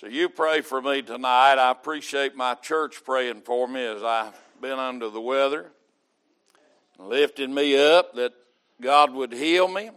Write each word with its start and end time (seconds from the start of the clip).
So 0.00 0.06
you 0.06 0.28
pray 0.28 0.60
for 0.60 0.80
me 0.80 1.02
tonight. 1.02 1.54
I 1.54 1.72
appreciate 1.72 2.36
my 2.36 2.54
church 2.54 3.02
praying 3.04 3.40
for 3.40 3.66
me 3.66 3.84
as 3.84 4.04
I've 4.04 4.32
been 4.62 4.78
under 4.78 5.10
the 5.10 5.20
weather, 5.20 5.72
lifting 7.00 7.52
me 7.52 7.76
up 7.76 8.14
that 8.14 8.32
God 8.80 9.12
would 9.12 9.32
heal 9.32 9.66
me. 9.66 9.90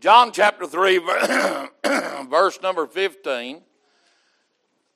John 0.00 0.32
chapter 0.32 0.66
3, 0.66 0.96
verse 2.26 2.58
number 2.62 2.86
15. 2.86 3.60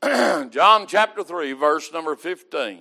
John 0.02 0.86
chapter 0.86 1.22
3, 1.22 1.52
verse 1.52 1.92
number 1.92 2.16
15. 2.16 2.80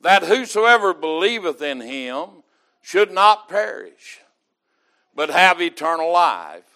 That 0.00 0.24
whosoever 0.24 0.94
believeth 0.94 1.62
in 1.62 1.80
him 1.80 2.42
should 2.82 3.12
not 3.12 3.48
perish, 3.48 4.18
but 5.14 5.30
have 5.30 5.62
eternal 5.62 6.12
life. 6.12 6.75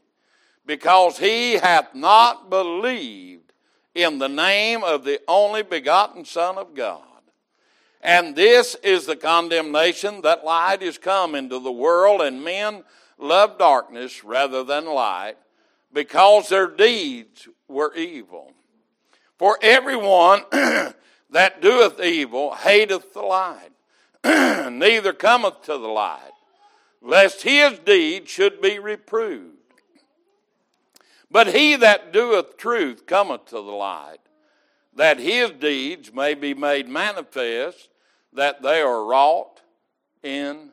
because 0.65 1.17
he 1.17 1.53
hath 1.53 1.93
not 1.95 2.49
believed 2.49 3.53
in 3.93 4.19
the 4.19 4.29
name 4.29 4.83
of 4.83 5.03
the 5.03 5.19
only 5.27 5.63
begotten 5.63 6.25
Son 6.25 6.57
of 6.57 6.73
God. 6.75 7.01
And 8.01 8.35
this 8.35 8.75
is 8.83 9.05
the 9.05 9.15
condemnation 9.15 10.21
that 10.21 10.43
light 10.43 10.81
is 10.81 10.97
come 10.97 11.35
into 11.35 11.59
the 11.59 11.71
world, 11.71 12.21
and 12.21 12.43
men 12.43 12.83
love 13.17 13.59
darkness 13.59 14.23
rather 14.23 14.63
than 14.63 14.85
light, 14.85 15.35
because 15.93 16.49
their 16.49 16.67
deeds 16.67 17.47
were 17.67 17.93
evil. 17.93 18.53
For 19.37 19.57
everyone 19.61 20.43
that 20.51 21.61
doeth 21.61 21.99
evil 21.99 22.55
hateth 22.55 23.13
the 23.13 23.21
light, 23.21 23.71
neither 24.23 25.13
cometh 25.13 25.61
to 25.63 25.73
the 25.73 25.87
light, 25.87 26.31
lest 27.01 27.43
his 27.43 27.79
deed 27.79 28.29
should 28.29 28.61
be 28.61 28.79
reproved. 28.79 29.60
But 31.31 31.47
he 31.47 31.77
that 31.77 32.11
doeth 32.11 32.57
truth 32.57 33.05
cometh 33.05 33.45
to 33.45 33.55
the 33.55 33.61
light, 33.61 34.19
that 34.95 35.17
his 35.17 35.51
deeds 35.51 36.13
may 36.13 36.33
be 36.33 36.53
made 36.53 36.89
manifest, 36.89 37.89
that 38.33 38.61
they 38.61 38.81
are 38.81 39.05
wrought 39.05 39.61
in 40.21 40.71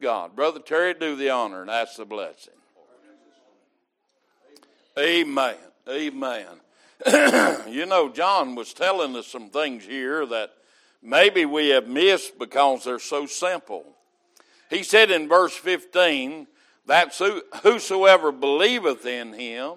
God. 0.00 0.36
Brother 0.36 0.60
Terry, 0.60 0.94
do 0.94 1.16
the 1.16 1.30
honor 1.30 1.60
and 1.60 1.70
ask 1.70 1.96
the 1.96 2.04
blessing. 2.04 2.54
Amen. 4.98 5.56
Amen. 5.88 6.46
you 7.68 7.84
know, 7.84 8.08
John 8.08 8.54
was 8.54 8.72
telling 8.72 9.14
us 9.16 9.26
some 9.26 9.50
things 9.50 9.84
here 9.84 10.24
that 10.26 10.52
maybe 11.02 11.44
we 11.44 11.68
have 11.70 11.88
missed 11.88 12.38
because 12.38 12.84
they're 12.84 12.98
so 12.98 13.26
simple. 13.26 13.84
He 14.70 14.82
said 14.82 15.10
in 15.10 15.28
verse 15.28 15.54
15, 15.54 16.46
that 16.86 17.14
whosoever 17.62 18.32
believeth 18.32 19.04
in 19.04 19.32
him 19.32 19.74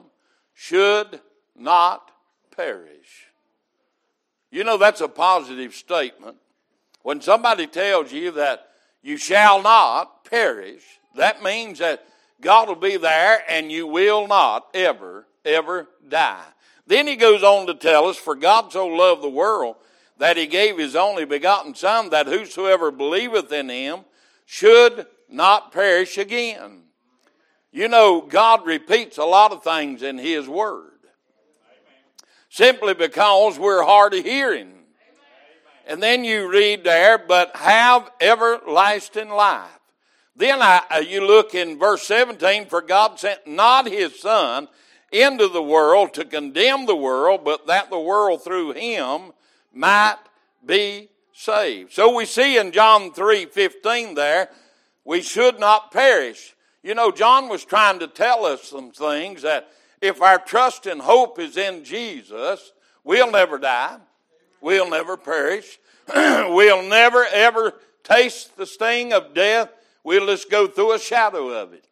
should 0.59 1.21
not 1.55 2.11
perish. 2.53 3.27
You 4.51 4.65
know, 4.65 4.75
that's 4.75 4.99
a 4.99 5.07
positive 5.07 5.73
statement. 5.73 6.35
When 7.01 7.21
somebody 7.21 7.65
tells 7.65 8.11
you 8.11 8.31
that 8.31 8.67
you 9.01 9.15
shall 9.15 9.63
not 9.63 10.25
perish, 10.25 10.83
that 11.15 11.41
means 11.41 11.79
that 11.79 12.05
God 12.41 12.67
will 12.67 12.75
be 12.75 12.97
there 12.97 13.41
and 13.49 13.71
you 13.71 13.87
will 13.87 14.27
not 14.27 14.67
ever, 14.73 15.25
ever 15.45 15.87
die. 16.09 16.43
Then 16.85 17.07
he 17.07 17.15
goes 17.15 17.41
on 17.41 17.65
to 17.67 17.73
tell 17.73 18.07
us, 18.07 18.17
For 18.17 18.35
God 18.35 18.73
so 18.73 18.85
loved 18.85 19.23
the 19.23 19.29
world 19.29 19.77
that 20.17 20.35
he 20.35 20.45
gave 20.45 20.77
his 20.77 20.93
only 20.93 21.23
begotten 21.23 21.73
Son, 21.73 22.09
that 22.09 22.27
whosoever 22.27 22.91
believeth 22.91 23.49
in 23.53 23.69
him 23.69 24.01
should 24.45 25.07
not 25.29 25.71
perish 25.71 26.17
again. 26.17 26.88
You 27.71 27.87
know, 27.87 28.21
God 28.21 28.65
repeats 28.65 29.17
a 29.17 29.25
lot 29.25 29.51
of 29.51 29.63
things 29.63 30.01
in 30.01 30.17
His 30.17 30.47
Word 30.47 30.89
simply 32.49 32.93
because 32.93 33.57
we're 33.57 33.83
hard 33.83 34.13
of 34.13 34.25
hearing. 34.25 34.73
And 35.87 36.03
then 36.03 36.23
you 36.23 36.51
read 36.51 36.83
there, 36.83 37.17
but 37.17 37.55
have 37.55 38.11
everlasting 38.21 39.29
life. 39.29 39.79
Then 40.35 40.61
I, 40.61 40.81
uh, 40.91 40.97
you 40.99 41.25
look 41.25 41.55
in 41.55 41.79
verse 41.79 42.03
17, 42.03 42.67
for 42.67 42.81
God 42.81 43.19
sent 43.19 43.47
not 43.47 43.87
his 43.87 44.19
Son 44.19 44.67
into 45.11 45.47
the 45.47 45.63
world 45.63 46.13
to 46.13 46.25
condemn 46.25 46.85
the 46.85 46.95
world, 46.95 47.43
but 47.43 47.67
that 47.67 47.89
the 47.89 47.99
world 47.99 48.43
through 48.43 48.73
him 48.73 49.31
might 49.73 50.17
be 50.63 51.09
saved. 51.33 51.91
So 51.91 52.15
we 52.15 52.25
see 52.25 52.57
in 52.57 52.71
John 52.71 53.11
3 53.11 53.47
15 53.47 54.13
there, 54.13 54.49
we 55.03 55.21
should 55.21 55.59
not 55.59 55.91
perish. 55.91 56.55
You 56.81 56.95
know, 56.95 57.11
John 57.11 57.49
was 57.49 57.65
trying 57.65 57.99
to 57.99 58.07
tell 58.07 58.45
us 58.45 58.63
some 58.63 58.91
things 58.91 59.41
that 59.41 59.69
if 60.01 60.21
our 60.21 60.39
trust 60.39 60.85
and 60.85 61.01
hope 61.01 61.37
is 61.37 61.57
in 61.57 61.83
Jesus, 61.83 62.71
we'll 63.03 63.31
never 63.31 63.57
die, 63.57 63.97
we'll 64.61 64.89
never 64.89 65.17
perish, 65.17 65.79
we'll 66.15 66.83
never 66.83 67.25
ever 67.25 67.73
taste 68.03 68.55
the 68.55 68.65
sting 68.65 69.11
of 69.11 69.33
death, 69.33 69.69
we'll 70.03 70.27
just 70.27 70.49
go 70.49 70.67
through 70.67 70.93
a 70.93 70.99
shadow 70.99 71.49
of 71.49 71.73
it. 71.73 71.85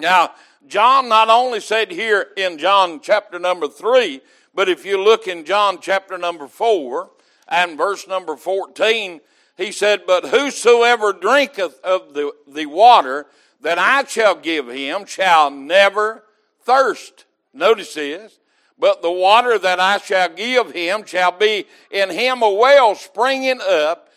Now, 0.00 0.32
John 0.66 1.08
not 1.08 1.28
only 1.28 1.60
said 1.60 1.90
here 1.90 2.28
in 2.36 2.58
John 2.58 3.00
chapter 3.00 3.38
number 3.38 3.68
3, 3.68 4.20
but 4.54 4.68
if 4.68 4.84
you 4.84 5.02
look 5.02 5.28
in 5.28 5.44
John 5.44 5.78
chapter 5.80 6.18
number 6.18 6.48
4 6.48 7.10
and 7.48 7.76
verse 7.76 8.06
number 8.08 8.36
14, 8.36 9.20
he 9.56 9.72
said, 9.72 10.02
But 10.06 10.26
whosoever 10.26 11.12
drinketh 11.12 11.80
of 11.82 12.14
the, 12.14 12.32
the 12.46 12.66
water 12.66 13.26
that 13.60 13.78
I 13.78 14.04
shall 14.04 14.34
give 14.34 14.68
him 14.68 15.04
shall 15.06 15.50
never 15.50 16.24
thirst. 16.62 17.24
Notice 17.52 17.94
this. 17.94 18.38
But 18.78 19.02
the 19.02 19.10
water 19.10 19.58
that 19.58 19.80
I 19.80 19.98
shall 19.98 20.28
give 20.28 20.72
him 20.72 21.04
shall 21.04 21.32
be 21.32 21.66
in 21.90 22.10
him 22.10 22.42
a 22.42 22.52
well 22.52 22.94
springing 22.94 23.60
up 23.60 24.08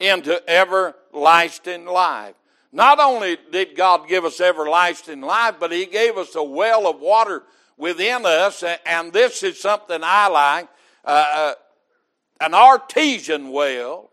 into 0.00 0.42
everlasting 0.48 1.84
life. 1.84 2.34
Not 2.72 3.00
only 3.00 3.36
did 3.50 3.76
God 3.76 4.08
give 4.08 4.24
us 4.24 4.40
everlasting 4.40 5.20
life, 5.20 5.56
but 5.60 5.72
he 5.72 5.86
gave 5.86 6.16
us 6.16 6.34
a 6.34 6.42
well 6.42 6.86
of 6.86 7.00
water 7.00 7.42
within 7.76 8.24
us, 8.24 8.64
and 8.86 9.12
this 9.12 9.42
is 9.42 9.60
something 9.60 10.00
I 10.02 10.28
like. 10.28 10.68
Uh, 11.04 11.26
uh 11.34 11.54
an 12.40 12.54
artesian 12.54 13.50
well 13.50 14.10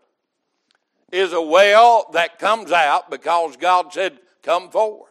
is 1.12 1.32
a 1.32 1.40
well 1.40 2.06
that 2.12 2.38
comes 2.38 2.72
out 2.72 3.10
because 3.10 3.56
God 3.56 3.92
said, 3.92 4.18
come 4.46 4.70
forth. 4.70 5.10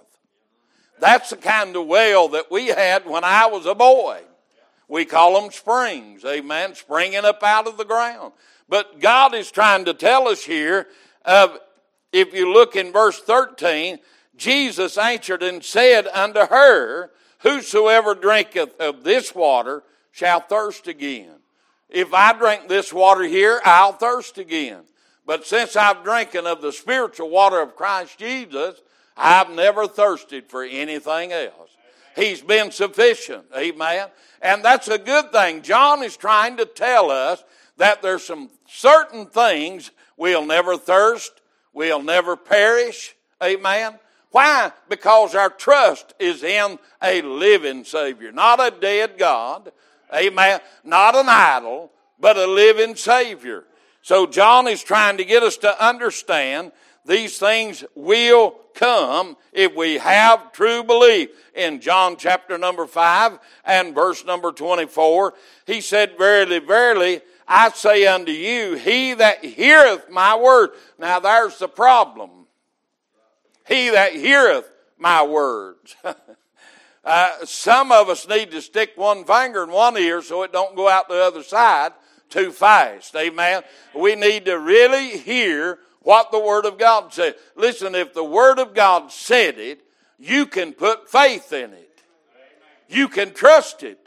That's 1.00 1.30
the 1.30 1.38
kind 1.38 1.76
of 1.76 1.86
well 1.86 2.30
that 2.30 2.50
we 2.50 2.68
had 2.68 3.06
when 3.06 3.26
I 3.26 3.48
was 3.48 3.66
a 3.66 3.76
boy. 3.76 4.22
We 4.88 5.04
call 5.04 5.40
them 5.40 5.52
springs, 5.52 6.24
amen, 6.24 6.76
springing 6.76 7.26
up 7.26 7.44
out 7.44 7.68
of 7.68 7.78
the 7.78 7.86
ground. 7.86 8.32
But 8.70 9.00
God 9.00 9.36
is 9.36 9.52
trying 9.52 9.86
to 9.86 9.94
tell 9.94 10.28
us 10.28 10.44
here, 10.44 10.88
of, 11.26 11.60
if 12.14 12.34
you 12.34 12.52
look 12.52 12.76
in 12.76 12.94
verse 12.94 13.20
13, 13.20 14.00
Jesus 14.38 14.98
answered 14.98 15.44
and 15.44 15.64
said 15.64 16.08
unto 16.08 16.48
her, 16.48 17.12
Whosoever 17.40 18.16
drinketh 18.16 18.80
of 18.80 19.04
this 19.04 19.36
water 19.36 19.84
shall 20.12 20.40
thirst 20.40 20.88
again. 20.88 21.40
If 21.90 22.14
I 22.14 22.34
drink 22.34 22.68
this 22.68 22.94
water 22.94 23.24
here, 23.24 23.60
I'll 23.66 23.94
thirst 23.94 24.38
again. 24.38 24.84
But 25.26 25.46
since 25.46 25.76
I've 25.76 26.04
drinking 26.04 26.46
of 26.46 26.62
the 26.62 26.72
spiritual 26.72 27.30
water 27.30 27.60
of 27.60 27.76
Christ 27.76 28.18
Jesus, 28.20 28.80
I've 29.18 29.50
never 29.50 29.88
thirsted 29.88 30.46
for 30.48 30.64
anything 30.64 31.32
else. 31.32 31.72
He's 32.16 32.42
been 32.42 32.72
sufficient. 32.72 33.46
Amen. 33.56 34.08
And 34.42 34.64
that's 34.64 34.88
a 34.88 34.98
good 34.98 35.32
thing. 35.32 35.62
John 35.62 36.04
is 36.04 36.16
trying 36.16 36.58
to 36.58 36.66
tell 36.66 37.12
us 37.12 37.44
that 37.78 38.02
there's 38.02 38.24
some 38.24 38.50
certain 38.68 39.26
things 39.26 39.92
we'll 40.18 40.46
never 40.46 40.78
thirst, 40.78 41.42
we'll 41.74 42.02
never 42.02 42.36
perish. 42.38 43.16
Amen. 43.44 44.00
Why? 44.32 44.72
Because 44.90 45.36
our 45.36 45.50
trust 45.50 46.14
is 46.20 46.44
in 46.44 46.80
a 47.02 47.22
living 47.22 47.84
Savior, 47.84 48.32
not 48.32 48.60
a 48.60 48.72
dead 48.72 49.18
God. 49.18 49.72
Amen. 50.14 50.60
Not 50.84 51.16
an 51.16 51.28
idol, 51.28 51.92
but 52.20 52.38
a 52.38 52.46
living 52.46 52.96
Savior. 52.96 53.64
So 54.02 54.28
John 54.28 54.68
is 54.68 54.84
trying 54.84 55.18
to 55.18 55.26
get 55.26 55.44
us 55.44 55.58
to 55.58 55.84
understand 55.84 56.72
these 57.06 57.38
things 57.38 57.84
will 57.94 58.56
come 58.74 59.38
if 59.54 59.76
we 59.76 59.96
have 59.96 60.52
true 60.52 60.84
belief. 60.84 61.30
In 61.56 61.80
John 61.80 62.18
chapter 62.18 62.58
number 62.58 62.86
5 62.86 63.40
and 63.64 63.96
verse 63.96 64.26
number 64.26 64.52
24, 64.52 65.34
he 65.66 65.82
said, 65.82 66.18
Verily, 66.18 66.60
verily, 66.60 67.22
I 67.48 67.70
say 67.70 68.08
unto 68.08 68.32
you, 68.32 68.76
he 68.76 69.14
that 69.14 69.46
heareth 69.46 70.10
my 70.10 70.36
word. 70.36 70.72
Now 70.98 71.20
there's 71.20 71.60
the 71.60 71.68
problem. 71.68 72.30
He 73.68 73.90
that 73.90 74.14
heareth 74.14 74.70
my 74.98 75.24
words. 75.24 75.96
uh, 77.06 77.46
some 77.46 77.92
of 77.92 78.10
us 78.10 78.28
need 78.28 78.52
to 78.52 78.62
stick 78.62 78.92
one 78.96 79.24
finger 79.26 79.64
in 79.64 79.72
one 79.72 79.98
ear 79.98 80.22
so 80.22 80.44
it 80.44 80.52
don't 80.52 80.76
go 80.76 80.90
out 80.90 81.08
the 81.08 81.24
other 81.24 81.44
side 81.44 81.94
too 82.30 82.52
fast. 82.52 83.16
Amen. 83.16 83.64
We 83.96 84.16
need 84.16 84.46
to 84.46 84.60
really 84.60 85.18
hear 85.18 85.80
what 86.06 86.32
the 86.32 86.40
Word 86.40 86.66
of 86.66 86.78
God 86.78 87.14
said. 87.14 87.36
Listen, 87.56 87.94
if 87.96 88.14
the 88.14 88.24
Word 88.24 88.60
of 88.60 88.74
God 88.74 89.12
said 89.12 89.60
it, 89.60 89.82
you 90.18 90.46
can 90.46 90.72
put 90.72 91.10
faith 91.10 91.52
in 91.52 91.74
it. 91.74 92.02
You 92.88 93.10
can 93.10 93.34
trust 93.34 93.84
it. 93.84 94.00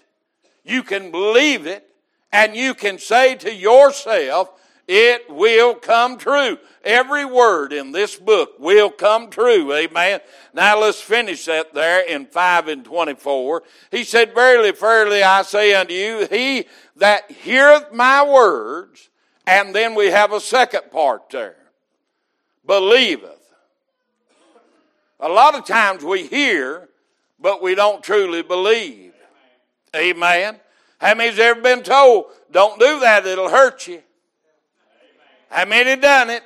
You 0.65 0.83
can 0.83 1.11
believe 1.11 1.67
it. 1.67 1.85
And 2.33 2.55
you 2.57 2.75
can 2.75 2.99
say 2.99 3.35
to 3.37 3.53
yourself, 3.53 4.51
it 4.89 5.29
will 5.29 5.75
come 5.75 6.17
true. 6.17 6.59
Every 6.83 7.27
word 7.27 7.75
in 7.75 7.93
this 7.93 8.17
book 8.17 8.55
will 8.59 8.89
come 8.89 9.29
true. 9.29 9.75
Amen. 9.75 10.21
Now 10.55 10.81
let's 10.81 11.01
finish 11.01 11.45
that 11.45 11.75
there 11.75 12.01
in 12.01 12.25
5 12.25 12.69
and 12.69 12.85
24. 12.85 13.63
He 13.91 14.05
said, 14.05 14.35
Verily, 14.35 14.71
verily, 14.71 15.23
I 15.23 15.43
say 15.43 15.75
unto 15.75 15.93
you, 15.93 16.27
he 16.31 16.65
that 16.97 17.31
heareth 17.31 17.93
my 17.93 18.27
words, 18.27 19.11
and 19.47 19.75
then 19.75 19.95
we 19.95 20.07
have 20.07 20.33
a 20.33 20.41
second 20.41 20.91
part 20.91 21.29
there, 21.31 21.57
believeth. 22.69 23.35
A 25.19 25.29
lot 25.29 25.57
of 25.57 25.65
times 25.65 26.05
we 26.05 26.29
hear, 26.29 26.89
but 27.41 27.61
we 27.61 27.75
don't 27.75 28.05
truly 28.05 28.43
believe. 28.43 29.15
Amen. 29.97 30.61
How 31.01 31.15
many's 31.15 31.39
ever 31.41 31.61
been 31.61 31.83
told, 31.83 32.27
don't 32.53 32.79
do 32.79 33.01
that, 33.01 33.27
it'll 33.27 33.49
hurt 33.49 33.89
you? 33.89 34.03
How 35.51 35.65
many 35.65 36.01
done 36.01 36.31
it? 36.31 36.45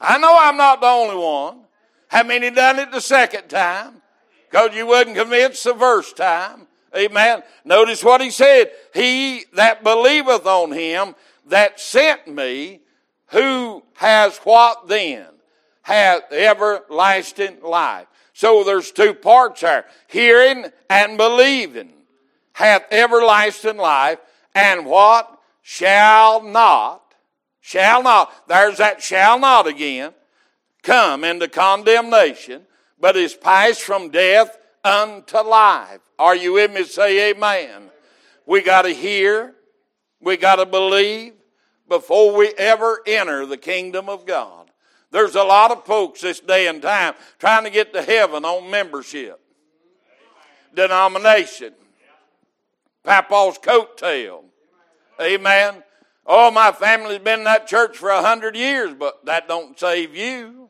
I 0.00 0.18
know 0.18 0.34
I'm 0.38 0.56
not 0.56 0.80
the 0.80 0.86
only 0.86 1.16
one. 1.16 1.64
How 2.08 2.22
many 2.22 2.50
done 2.50 2.78
it 2.78 2.92
the 2.92 3.00
second 3.00 3.48
time? 3.48 4.00
Because 4.48 4.74
you 4.74 4.86
wasn't 4.86 5.16
convinced 5.16 5.64
the 5.64 5.74
first 5.74 6.16
time. 6.16 6.68
Amen. 6.96 7.42
Notice 7.64 8.04
what 8.04 8.20
he 8.20 8.30
said. 8.30 8.70
He 8.94 9.44
that 9.54 9.82
believeth 9.82 10.46
on 10.46 10.70
him 10.70 11.16
that 11.48 11.80
sent 11.80 12.28
me, 12.28 12.80
who 13.28 13.82
has 13.94 14.36
what 14.38 14.88
then? 14.88 15.26
Hath 15.82 16.32
everlasting 16.32 17.62
life. 17.62 18.06
So 18.32 18.64
there's 18.64 18.90
two 18.90 19.14
parts 19.14 19.60
there. 19.60 19.86
Hearing 20.08 20.66
and 20.90 21.16
believing 21.16 21.92
hath 22.52 22.84
everlasting 22.90 23.76
life, 23.76 24.18
and 24.54 24.86
what? 24.86 25.32
Shall 25.62 26.42
not 26.42 27.06
shall 27.66 28.00
not, 28.00 28.46
there's 28.46 28.78
that 28.78 29.02
shall 29.02 29.40
not 29.40 29.66
again, 29.66 30.14
come 30.84 31.24
into 31.24 31.48
condemnation, 31.48 32.62
but 33.00 33.16
is 33.16 33.34
passed 33.34 33.82
from 33.82 34.08
death 34.08 34.56
unto 34.84 35.38
life. 35.38 35.98
Are 36.16 36.36
you 36.36 36.52
with 36.52 36.72
me? 36.72 36.84
Say 36.84 37.30
amen. 37.30 37.90
We 38.46 38.62
got 38.62 38.82
to 38.82 38.90
hear, 38.90 39.52
we 40.20 40.36
got 40.36 40.56
to 40.56 40.66
believe 40.66 41.32
before 41.88 42.36
we 42.36 42.48
ever 42.58 43.00
enter 43.06 43.46
the 43.46 43.56
kingdom 43.56 44.08
of 44.08 44.26
God. 44.26 44.70
There's 45.10 45.34
a 45.34 45.42
lot 45.44 45.70
of 45.70 45.84
folks 45.84 46.20
this 46.20 46.40
day 46.40 46.66
and 46.66 46.82
time 46.82 47.14
trying 47.38 47.64
to 47.64 47.70
get 47.70 47.92
to 47.94 48.02
heaven 48.02 48.44
on 48.44 48.70
membership, 48.70 49.40
denomination, 50.74 51.72
Papa's 53.04 53.58
coattail. 53.58 54.42
Amen. 55.20 55.82
Oh, 56.26 56.50
my 56.50 56.72
family's 56.72 57.20
been 57.20 57.40
in 57.40 57.44
that 57.44 57.68
church 57.68 57.96
for 57.96 58.10
a 58.10 58.20
hundred 58.20 58.56
years, 58.56 58.94
but 58.98 59.24
that 59.26 59.46
don't 59.46 59.78
save 59.78 60.14
you. 60.16 60.68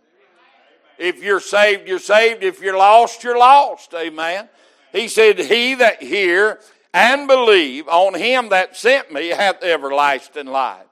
If 0.98 1.22
you're 1.22 1.40
saved, 1.40 1.88
you're 1.88 1.98
saved. 1.98 2.42
If 2.42 2.60
you're 2.60 2.76
lost, 2.76 3.24
you're 3.24 3.38
lost. 3.38 3.94
Amen. 3.94 4.48
He 4.92 5.08
said, 5.08 5.38
He 5.38 5.74
that 5.74 6.02
hear 6.02 6.60
and 6.92 7.26
believe 7.26 7.88
on 7.88 8.14
him 8.14 8.50
that 8.50 8.76
sent 8.76 9.12
me 9.12 9.28
hath 9.28 9.62
everlasting 9.62 10.46
life. 10.46 10.85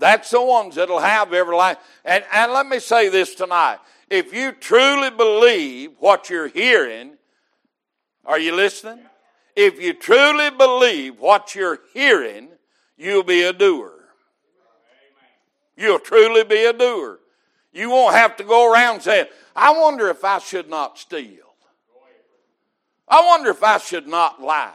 That's 0.00 0.30
the 0.30 0.42
ones 0.42 0.76
that'll 0.76 0.98
have 0.98 1.32
everlasting. 1.34 1.84
And, 2.06 2.24
and 2.32 2.52
let 2.52 2.66
me 2.66 2.80
say 2.80 3.10
this 3.10 3.34
tonight. 3.34 3.78
If 4.08 4.32
you 4.32 4.52
truly 4.52 5.10
believe 5.10 5.92
what 5.98 6.30
you're 6.30 6.48
hearing, 6.48 7.18
are 8.24 8.38
you 8.38 8.56
listening? 8.56 9.04
If 9.54 9.80
you 9.80 9.92
truly 9.92 10.50
believe 10.50 11.20
what 11.20 11.54
you're 11.54 11.80
hearing, 11.92 12.48
you'll 12.96 13.22
be 13.22 13.42
a 13.42 13.52
doer. 13.52 13.92
You'll 15.76 15.98
truly 15.98 16.44
be 16.44 16.64
a 16.64 16.72
doer. 16.72 17.20
You 17.72 17.90
won't 17.90 18.14
have 18.14 18.36
to 18.38 18.44
go 18.44 18.72
around 18.72 19.02
saying, 19.02 19.26
I 19.54 19.78
wonder 19.78 20.08
if 20.08 20.24
I 20.24 20.38
should 20.38 20.70
not 20.70 20.98
steal. 20.98 21.44
I 23.06 23.26
wonder 23.26 23.50
if 23.50 23.62
I 23.62 23.76
should 23.78 24.06
not 24.06 24.40
lie. 24.40 24.72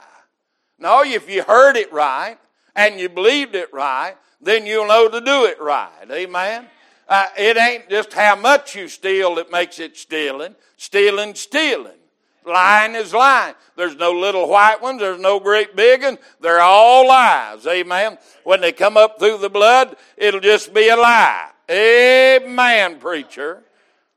No, 0.77 1.03
if 1.03 1.29
you 1.29 1.41
heard 1.41 1.77
it 1.77 1.91
right 1.91 2.37
and 2.75 2.99
you 2.99 3.09
believed 3.09 3.55
it 3.55 3.73
right, 3.73 4.15
then 4.41 4.65
you'll 4.65 4.87
know 4.87 5.07
to 5.07 5.21
do 5.21 5.45
it 5.45 5.59
right. 5.61 6.09
Amen. 6.11 6.67
Uh, 7.07 7.27
it 7.37 7.57
ain't 7.57 7.89
just 7.89 8.13
how 8.13 8.35
much 8.35 8.75
you 8.75 8.87
steal 8.87 9.35
that 9.35 9.51
makes 9.51 9.79
it 9.79 9.95
stealing. 9.95 10.55
Stealing, 10.77 11.35
stealing. 11.35 11.97
Lying 12.45 12.95
is 12.95 13.13
lying. 13.13 13.55
There's 13.75 13.95
no 13.95 14.11
little 14.11 14.47
white 14.47 14.81
ones. 14.81 14.99
There's 14.99 15.19
no 15.19 15.39
great 15.39 15.75
big 15.75 16.03
ones. 16.03 16.19
They're 16.41 16.61
all 16.61 17.07
lies. 17.07 17.65
Amen. 17.65 18.17
When 18.43 18.61
they 18.61 18.71
come 18.71 18.97
up 18.97 19.19
through 19.19 19.39
the 19.39 19.49
blood, 19.49 19.95
it'll 20.17 20.39
just 20.39 20.73
be 20.73 20.89
a 20.89 20.95
lie. 20.95 21.49
Amen, 21.69 22.99
preacher. 22.99 23.63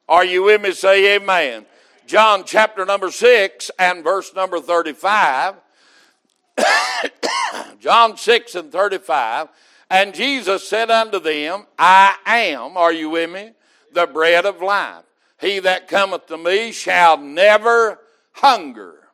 Are 0.08 0.24
you 0.24 0.44
with 0.44 0.60
me? 0.60 0.72
Say 0.72 1.16
amen. 1.16 1.66
John 2.06 2.44
chapter 2.44 2.84
number 2.84 3.10
6 3.10 3.70
and 3.78 4.04
verse 4.04 4.34
number 4.34 4.60
35. 4.60 5.54
John 7.88 8.18
6 8.18 8.54
and 8.54 8.70
35. 8.70 9.48
And 9.88 10.12
Jesus 10.12 10.68
said 10.68 10.90
unto 10.90 11.18
them, 11.18 11.64
I 11.78 12.16
am, 12.26 12.76
are 12.76 12.92
you 12.92 13.08
with 13.08 13.30
me? 13.30 13.52
The 13.94 14.06
bread 14.06 14.44
of 14.44 14.60
life. 14.60 15.04
He 15.40 15.58
that 15.60 15.88
cometh 15.88 16.26
to 16.26 16.36
me 16.36 16.70
shall 16.72 17.16
never 17.16 17.98
hunger. 18.32 19.08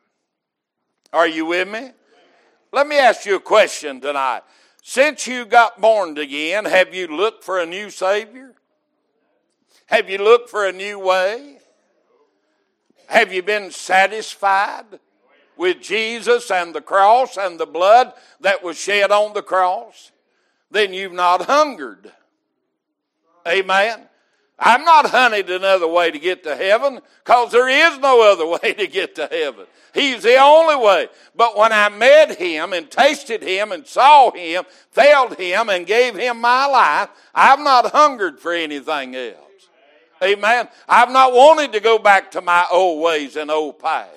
Are 1.13 1.29
you 1.29 1.47
with 1.47 1.69
me? 1.69 1.93
Let 2.73 2.89
me 2.89 2.99
ask 2.99 3.25
you 3.25 3.37
a 3.37 3.41
question 3.41 4.01
tonight. 4.01 4.43
Since 4.83 5.29
you 5.29 5.45
got 5.45 5.81
born 5.81 6.19
again, 6.19 6.65
have 6.65 6.93
you 6.93 7.07
looked 7.07 7.45
for 7.45 7.61
a 7.61 7.67
new 7.67 7.91
Savior? 7.91 8.55
Have 9.87 10.11
you 10.11 10.19
looked 10.19 10.51
for 10.51 10.67
a 10.67 10.73
new 10.73 10.99
way? 10.99 11.59
Have 13.07 13.33
you 13.33 13.45
been 13.45 13.71
satisfied 13.71 14.99
with 15.57 15.81
Jesus 15.81 16.51
and 16.51 16.75
the 16.75 16.81
cross 16.81 17.37
and 17.37 17.59
the 17.59 17.67
blood 17.67 18.13
that 18.41 18.63
was 18.63 18.79
shed 18.79 19.11
on 19.11 19.35
the 19.35 19.43
cross? 19.43 20.13
Then 20.71 20.93
you've 20.93 21.13
not 21.13 21.43
hungered. 21.43 22.13
Amen. 23.47 24.09
I'm 24.59 24.85
not 24.85 25.11
hunting 25.11 25.51
another 25.51 25.89
way 25.89 26.11
to 26.11 26.19
get 26.19 26.45
to 26.45 26.55
heaven 26.55 27.01
because 27.25 27.51
there 27.51 27.69
is 27.69 27.99
no 27.99 28.33
other 28.33 28.47
way 28.63 28.73
to 28.75 28.87
get 28.87 29.15
to 29.17 29.29
heaven. 29.31 29.67
He's 29.93 30.23
the 30.23 30.37
only 30.37 30.77
way. 30.77 31.09
But 31.37 31.57
when 31.57 31.73
I 31.73 31.89
met 31.89 32.39
him 32.39 32.73
and 32.73 32.91
tasted 32.91 33.43
him 33.43 33.73
and 33.73 33.87
saw 33.87 34.31
him, 34.33 34.65
felt 34.91 35.39
him 35.39 35.69
and 35.69 35.87
gave 35.87 36.17
him 36.17 36.41
my 36.41 36.67
life, 36.67 37.09
I've 37.35 37.61
not 37.61 37.93
hungered 37.93 38.41
for 38.41 38.53
anything 38.53 39.15
else. 39.15 39.39
Amen. 40.23 40.69
I've 40.89 41.11
not 41.11 41.33
wanted 41.33 41.73
to 41.73 41.81
go 41.81 41.99
back 41.99 42.31
to 42.33 42.41
my 42.41 42.67
old 42.71 43.03
ways 43.03 43.37
and 43.37 43.51
old 43.51 43.79
past. 43.79 44.11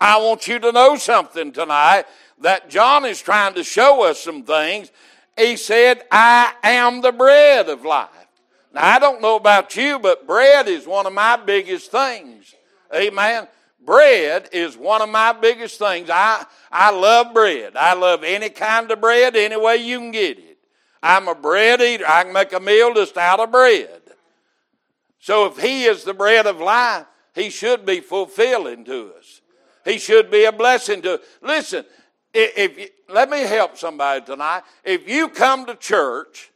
I 0.00 0.18
want 0.18 0.48
you 0.48 0.58
to 0.58 0.72
know 0.72 0.96
something 0.96 1.52
tonight 1.52 2.04
that 2.40 2.70
John 2.70 3.04
is 3.04 3.20
trying 3.20 3.54
to 3.54 3.64
show 3.64 4.04
us 4.04 4.20
some 4.20 4.42
things. 4.42 4.90
He 5.36 5.56
said, 5.56 6.02
I 6.10 6.54
am 6.62 7.00
the 7.00 7.12
bread 7.12 7.68
of 7.68 7.84
life. 7.84 8.08
Now, 8.72 8.84
I 8.84 8.98
don't 8.98 9.20
know 9.20 9.36
about 9.36 9.76
you, 9.76 9.98
but 9.98 10.26
bread 10.26 10.68
is 10.68 10.86
one 10.86 11.06
of 11.06 11.12
my 11.12 11.36
biggest 11.36 11.90
things. 11.90 12.54
Amen. 12.94 13.48
Bread 13.84 14.48
is 14.52 14.76
one 14.76 15.02
of 15.02 15.08
my 15.08 15.32
biggest 15.32 15.78
things. 15.78 16.10
I, 16.10 16.44
I 16.70 16.90
love 16.90 17.32
bread. 17.32 17.76
I 17.76 17.94
love 17.94 18.22
any 18.22 18.50
kind 18.50 18.90
of 18.90 19.00
bread, 19.00 19.34
any 19.34 19.56
way 19.56 19.76
you 19.76 19.98
can 19.98 20.10
get 20.10 20.38
it. 20.38 20.58
I'm 21.02 21.28
a 21.28 21.34
bread 21.34 21.80
eater. 21.80 22.04
I 22.06 22.24
can 22.24 22.32
make 22.32 22.52
a 22.52 22.60
meal 22.60 22.94
just 22.94 23.16
out 23.16 23.40
of 23.40 23.50
bread. 23.50 24.02
So 25.18 25.46
if 25.46 25.58
He 25.58 25.84
is 25.84 26.04
the 26.04 26.14
bread 26.14 26.46
of 26.46 26.60
life, 26.60 27.06
He 27.34 27.50
should 27.50 27.86
be 27.86 28.00
fulfilling 28.00 28.84
to 28.84 29.12
us. 29.18 29.39
He 29.84 29.98
should 29.98 30.30
be 30.30 30.44
a 30.44 30.52
blessing 30.52 31.02
to. 31.02 31.20
Listen, 31.42 31.84
if 32.32 32.78
you, 32.78 32.88
let 33.08 33.30
me 33.30 33.40
help 33.40 33.76
somebody 33.76 34.24
tonight. 34.24 34.62
If 34.84 35.08
you 35.08 35.28
come 35.28 35.66
to 35.66 35.74
church 35.74 36.50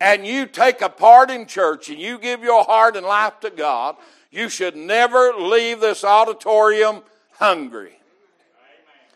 and 0.00 0.26
you 0.26 0.46
take 0.46 0.80
a 0.80 0.88
part 0.88 1.30
in 1.30 1.46
church 1.46 1.88
and 1.88 1.98
you 1.98 2.18
give 2.18 2.42
your 2.42 2.64
heart 2.64 2.96
and 2.96 3.06
life 3.06 3.40
to 3.40 3.50
God, 3.50 3.96
you 4.30 4.48
should 4.48 4.76
never 4.76 5.32
leave 5.34 5.80
this 5.80 6.04
auditorium 6.04 7.02
hungry. 7.32 7.98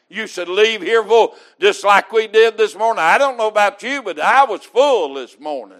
You 0.08 0.26
should 0.26 0.48
leave 0.48 0.82
here 0.82 1.02
full, 1.02 1.34
just 1.58 1.84
like 1.84 2.12
we 2.12 2.26
did 2.26 2.58
this 2.58 2.76
morning. 2.76 3.02
I 3.02 3.16
don't 3.16 3.38
know 3.38 3.48
about 3.48 3.82
you, 3.82 4.02
but 4.02 4.20
I 4.20 4.44
was 4.44 4.62
full 4.62 5.14
this 5.14 5.40
morning. 5.40 5.78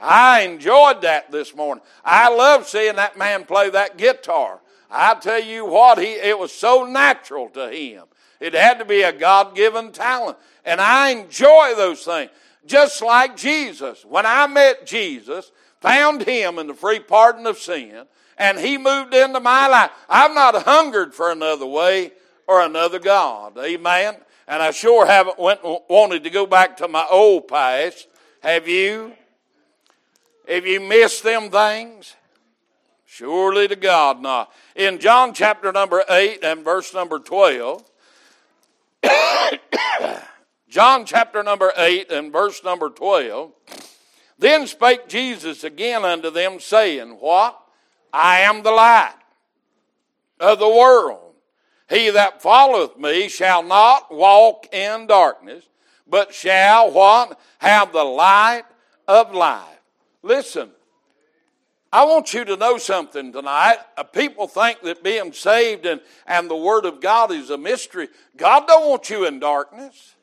I 0.00 0.42
enjoyed 0.42 1.02
that 1.02 1.30
this 1.30 1.54
morning. 1.54 1.84
I 2.04 2.34
love 2.34 2.66
seeing 2.66 2.96
that 2.96 3.18
man 3.18 3.44
play 3.44 3.68
that 3.70 3.98
guitar. 3.98 4.60
I 4.96 5.14
tell 5.20 5.42
you 5.42 5.66
what, 5.66 5.98
he 5.98 6.12
it 6.14 6.38
was 6.38 6.52
so 6.52 6.84
natural 6.84 7.48
to 7.50 7.70
him. 7.70 8.04
It 8.40 8.54
had 8.54 8.78
to 8.78 8.84
be 8.84 9.02
a 9.02 9.12
God-given 9.12 9.92
talent. 9.92 10.38
And 10.64 10.80
I 10.80 11.10
enjoy 11.10 11.74
those 11.76 12.02
things. 12.02 12.30
Just 12.66 13.00
like 13.02 13.36
Jesus. 13.36 14.04
When 14.04 14.26
I 14.26 14.46
met 14.46 14.86
Jesus, 14.86 15.52
found 15.80 16.22
him 16.22 16.58
in 16.58 16.66
the 16.66 16.74
free 16.74 16.98
pardon 16.98 17.46
of 17.46 17.58
sin, 17.58 18.04
and 18.36 18.58
he 18.58 18.76
moved 18.76 19.14
into 19.14 19.40
my 19.40 19.68
life. 19.68 19.90
I've 20.08 20.34
not 20.34 20.64
hungered 20.64 21.14
for 21.14 21.30
another 21.30 21.66
way 21.66 22.12
or 22.46 22.60
another 22.60 22.98
God. 22.98 23.56
Amen. 23.58 24.16
And 24.48 24.62
I 24.62 24.70
sure 24.70 25.06
haven't 25.06 25.38
went, 25.38 25.60
wanted 25.62 26.24
to 26.24 26.30
go 26.30 26.46
back 26.46 26.76
to 26.78 26.88
my 26.88 27.06
old 27.10 27.48
past. 27.48 28.08
Have 28.42 28.68
you? 28.68 29.12
Have 30.48 30.66
you 30.66 30.80
missed 30.80 31.22
them 31.22 31.50
things? 31.50 32.14
Surely 33.16 33.66
to 33.66 33.76
God 33.76 34.20
not. 34.20 34.52
In 34.74 34.98
John 34.98 35.32
chapter 35.32 35.72
number 35.72 36.04
8 36.06 36.40
and 36.42 36.62
verse 36.62 36.92
number 36.92 37.18
12, 37.18 37.82
John 40.68 41.06
chapter 41.06 41.42
number 41.42 41.72
8 41.78 42.10
and 42.10 42.30
verse 42.30 42.62
number 42.62 42.90
12, 42.90 43.52
then 44.38 44.66
spake 44.66 45.08
Jesus 45.08 45.64
again 45.64 46.04
unto 46.04 46.30
them, 46.30 46.60
saying, 46.60 47.12
What? 47.12 47.58
I 48.12 48.40
am 48.40 48.62
the 48.62 48.72
light 48.72 49.14
of 50.38 50.58
the 50.58 50.68
world. 50.68 51.36
He 51.88 52.10
that 52.10 52.42
followeth 52.42 52.98
me 52.98 53.30
shall 53.30 53.62
not 53.62 54.14
walk 54.14 54.66
in 54.74 55.06
darkness, 55.06 55.64
but 56.06 56.34
shall 56.34 56.90
what? 56.90 57.40
Have 57.60 57.94
the 57.94 58.04
light 58.04 58.64
of 59.08 59.34
life. 59.34 59.80
Listen, 60.22 60.72
I 61.92 62.04
want 62.04 62.34
you 62.34 62.44
to 62.44 62.56
know 62.56 62.78
something 62.78 63.32
tonight. 63.32 63.76
Uh, 63.96 64.02
people 64.02 64.48
think 64.48 64.82
that 64.82 65.04
being 65.04 65.32
saved 65.32 65.86
and, 65.86 66.00
and 66.26 66.50
the 66.50 66.56
Word 66.56 66.84
of 66.84 67.00
God 67.00 67.30
is 67.30 67.50
a 67.50 67.56
mystery. 67.56 68.08
God 68.36 68.66
don't 68.66 68.88
want 68.88 69.08
you 69.08 69.26
in 69.26 69.38
darkness. 69.38 70.14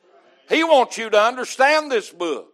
He 0.48 0.62
wants 0.62 0.98
you 0.98 1.08
to 1.10 1.20
understand 1.20 1.90
this 1.90 2.10
book. 2.10 2.50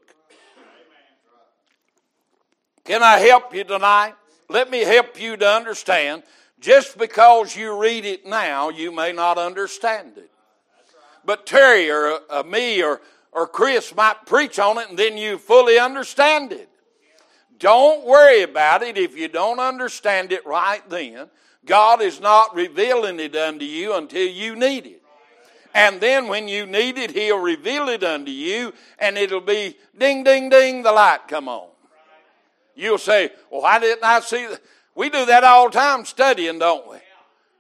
Can 2.85 3.03
I 3.03 3.19
help 3.19 3.55
you 3.55 3.65
tonight? 3.65 4.15
Let 4.49 4.71
me 4.71 4.81
help 4.81 5.21
you 5.21 5.37
to 5.37 5.47
understand. 5.47 6.23
Just 6.61 6.97
because 6.97 7.55
you 7.57 7.79
read 7.79 8.05
it 8.05 8.27
now, 8.27 8.69
you 8.69 8.93
may 8.93 9.13
not 9.13 9.39
understand 9.39 10.19
it. 10.19 10.31
But 11.25 11.47
Terry 11.47 11.91
or 11.91 12.21
uh, 12.31 12.43
me 12.43 12.83
or, 12.83 13.01
or 13.33 13.47
Chris 13.47 13.95
might 13.95 14.25
preach 14.25 14.59
on 14.59 14.79
it 14.79 14.89
and 14.89 14.99
then 14.99 15.19
you 15.19 15.37
fully 15.37 15.79
understand 15.79 16.53
it. 16.53 16.70
Don't 17.61 18.07
worry 18.07 18.43
about 18.43 18.83
it 18.83 18.97
if 18.97 19.17
you 19.17 19.29
don't 19.29 19.61
understand 19.61 20.33
it 20.33 20.45
right 20.47 20.83
then. 20.89 21.29
God 21.67 22.01
is 22.01 22.19
not 22.19 22.55
revealing 22.55 23.21
it 23.21 23.37
unto 23.37 23.67
you 23.67 23.95
until 23.95 24.27
you 24.27 24.57
need 24.57 24.87
it. 24.87 25.03
And 25.75 26.01
then 26.01 26.27
when 26.27 26.49
you 26.49 26.67
need 26.67 26.97
it, 26.97 27.13
He'll 27.13 27.39
reveal 27.39 27.89
it 27.91 28.03
unto 28.03 28.33
you, 28.33 28.73
and 28.99 29.17
it'll 29.17 29.43
be 29.43 29.77
ding, 29.97 30.25
ding, 30.25 30.49
ding, 30.49 30.83
the 30.83 30.91
light 30.91 31.29
come 31.29 31.49
on. 31.49 31.69
You'll 32.75 32.99
say, 32.99 33.31
Well, 33.51 33.61
why 33.61 33.79
didn't 33.79 34.03
I 34.03 34.21
see 34.21 34.47
that? 34.47 34.61
We 34.95 35.11
do 35.11 35.27
that 35.27 35.45
all 35.45 35.69
the 35.69 35.79
time 35.79 36.07
studying, 36.07 36.59
don't 36.59 36.91
we? 36.91 36.97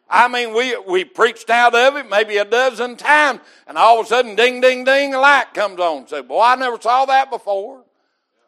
I 0.08 0.26
mean, 0.26 0.54
we, 0.54 0.76
we 0.78 1.04
preached 1.04 1.50
out 1.50 1.74
of 1.74 1.96
it 1.96 2.10
maybe 2.10 2.38
a 2.38 2.44
dozen 2.44 2.96
times, 2.96 3.40
and 3.68 3.78
all 3.78 4.00
of 4.00 4.06
a 4.06 4.08
sudden, 4.08 4.34
ding, 4.34 4.60
ding, 4.60 4.82
ding, 4.84 5.12
the 5.12 5.18
light 5.18 5.52
comes 5.52 5.78
on. 5.78 6.08
Say, 6.08 6.22
Boy, 6.22 6.40
I 6.40 6.56
never 6.56 6.80
saw 6.80 7.04
that 7.04 7.30
before. 7.30 7.84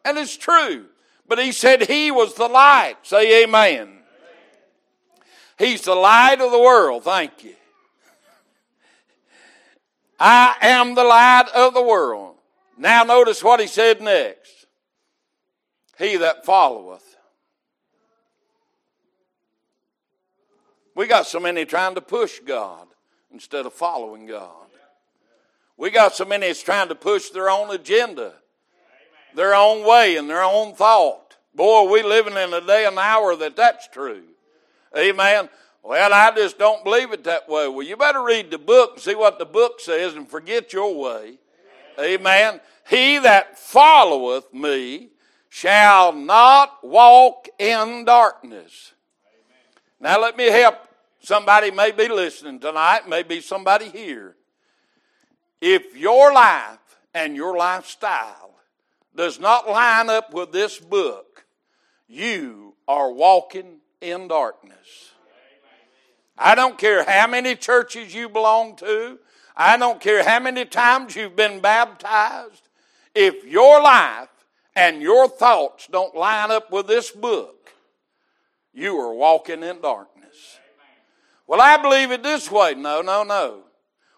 And 0.04 0.16
it's 0.16 0.37
true. 0.37 0.87
But 1.26 1.38
he 1.38 1.52
said 1.52 1.83
he 1.83 2.11
was 2.11 2.35
the 2.35 2.49
light. 2.49 2.97
Say 3.02 3.45
amen. 3.45 3.99
He's 5.59 5.83
the 5.83 5.95
light 5.95 6.41
of 6.41 6.50
the 6.50 6.59
world. 6.59 7.05
Thank 7.05 7.45
you. 7.45 7.55
I 10.19 10.57
am 10.61 10.95
the 10.95 11.05
light 11.05 11.49
of 11.55 11.75
the 11.75 11.83
world. 11.83 12.37
Now 12.76 13.05
notice 13.05 13.43
what 13.43 13.61
he 13.61 13.67
said 13.67 14.00
next. 14.00 14.67
He 15.99 16.17
that 16.17 16.45
followeth. 16.45 17.17
We 20.95 21.07
got 21.07 21.26
so 21.26 21.41
many 21.41 21.64
trying 21.64 21.95
to 21.95 22.00
push 22.00 22.41
God 22.41 22.87
instead 23.33 23.67
of 23.67 23.73
following 23.73 24.26
God. 24.26 24.50
We 25.76 25.91
got 25.91 26.14
so 26.14 26.25
many 26.25 26.49
that's 26.49 26.62
trying 26.62 26.88
to 26.88 26.95
push 26.95 27.31
their 27.31 27.49
own 27.49 27.75
agenda 27.75 28.35
their 29.35 29.55
own 29.55 29.87
way 29.87 30.17
and 30.17 30.29
their 30.29 30.43
own 30.43 30.75
thought. 30.75 31.37
Boy, 31.55 31.91
we 31.91 32.03
living 32.03 32.37
in 32.37 32.53
a 32.55 32.61
day 32.61 32.87
and 32.87 32.99
hour 32.99 33.37
that 33.37 33.57
that's 33.57 33.89
true. 33.89 34.23
Amen. 34.97 35.49
Well, 35.83 36.12
I 36.12 36.31
just 36.35 36.59
don't 36.59 36.85
believe 36.85 37.12
it 37.12 37.25
that 37.25 37.49
way. 37.49 37.69
Well, 37.69 37.87
you 37.87 37.97
better 37.97 38.23
read 38.23 38.51
the 38.51 38.59
book 38.59 38.93
and 38.95 39.03
see 39.03 39.15
what 39.15 39.39
the 39.39 39.45
book 39.45 39.81
says 39.81 40.15
and 40.15 40.29
forget 40.29 40.73
your 40.73 40.95
way. 40.95 41.39
Amen. 41.99 42.61
He 42.89 43.19
that 43.19 43.59
followeth 43.59 44.53
me 44.55 45.11
shall 45.49 46.12
not 46.12 46.79
walk 46.83 47.49
in 47.59 48.05
darkness. 48.05 48.93
Now, 50.01 50.21
let 50.21 50.37
me 50.37 50.47
help. 50.47 50.77
Somebody 51.21 51.71
may 51.71 51.93
be 51.93 52.09
listening 52.09 52.59
tonight, 52.59 53.09
maybe 53.09 53.41
somebody 53.41 53.89
here. 53.89 54.35
If 55.61 55.97
your 55.97 56.33
life 56.33 56.79
and 57.15 57.37
your 57.37 57.57
lifestyle 57.57 58.51
does 59.14 59.38
not 59.38 59.69
line 59.69 60.09
up 60.09 60.33
with 60.33 60.52
this 60.52 60.78
book, 60.78 61.45
you 62.09 62.75
are 62.88 63.11
walking 63.11 63.78
in 64.00 64.28
darkness. 64.28 65.12
I 66.37 66.54
don't 66.54 66.78
care 66.78 67.04
how 67.04 67.26
many 67.26 67.54
churches 67.54 68.14
you 68.14 68.28
belong 68.28 68.76
to. 68.76 69.19
I 69.57 69.76
don't 69.76 70.00
care 70.00 70.25
how 70.25 70.40
many 70.40 70.64
times 70.64 71.14
you've 71.14 71.37
been 71.37 71.61
baptized. 71.61 72.69
If 73.14 73.45
your 73.45 73.83
life 73.83 74.28
and 74.75 75.02
your 75.02 75.28
thoughts 75.28 75.87
don't 75.87 76.14
line 76.14 76.50
up 76.50 76.71
with 76.73 76.87
this 76.87 77.11
book, 77.11 77.73
you 78.73 78.97
are 78.99 79.14
walking 79.14 79.62
in 79.62 79.81
darkness. 79.81 80.59
Well, 81.47 81.61
I 81.61 81.76
believe 81.76 82.11
it 82.11 82.23
this 82.23 82.50
way. 82.50 82.75
No, 82.75 83.02
no, 83.02 83.23
no. 83.23 83.64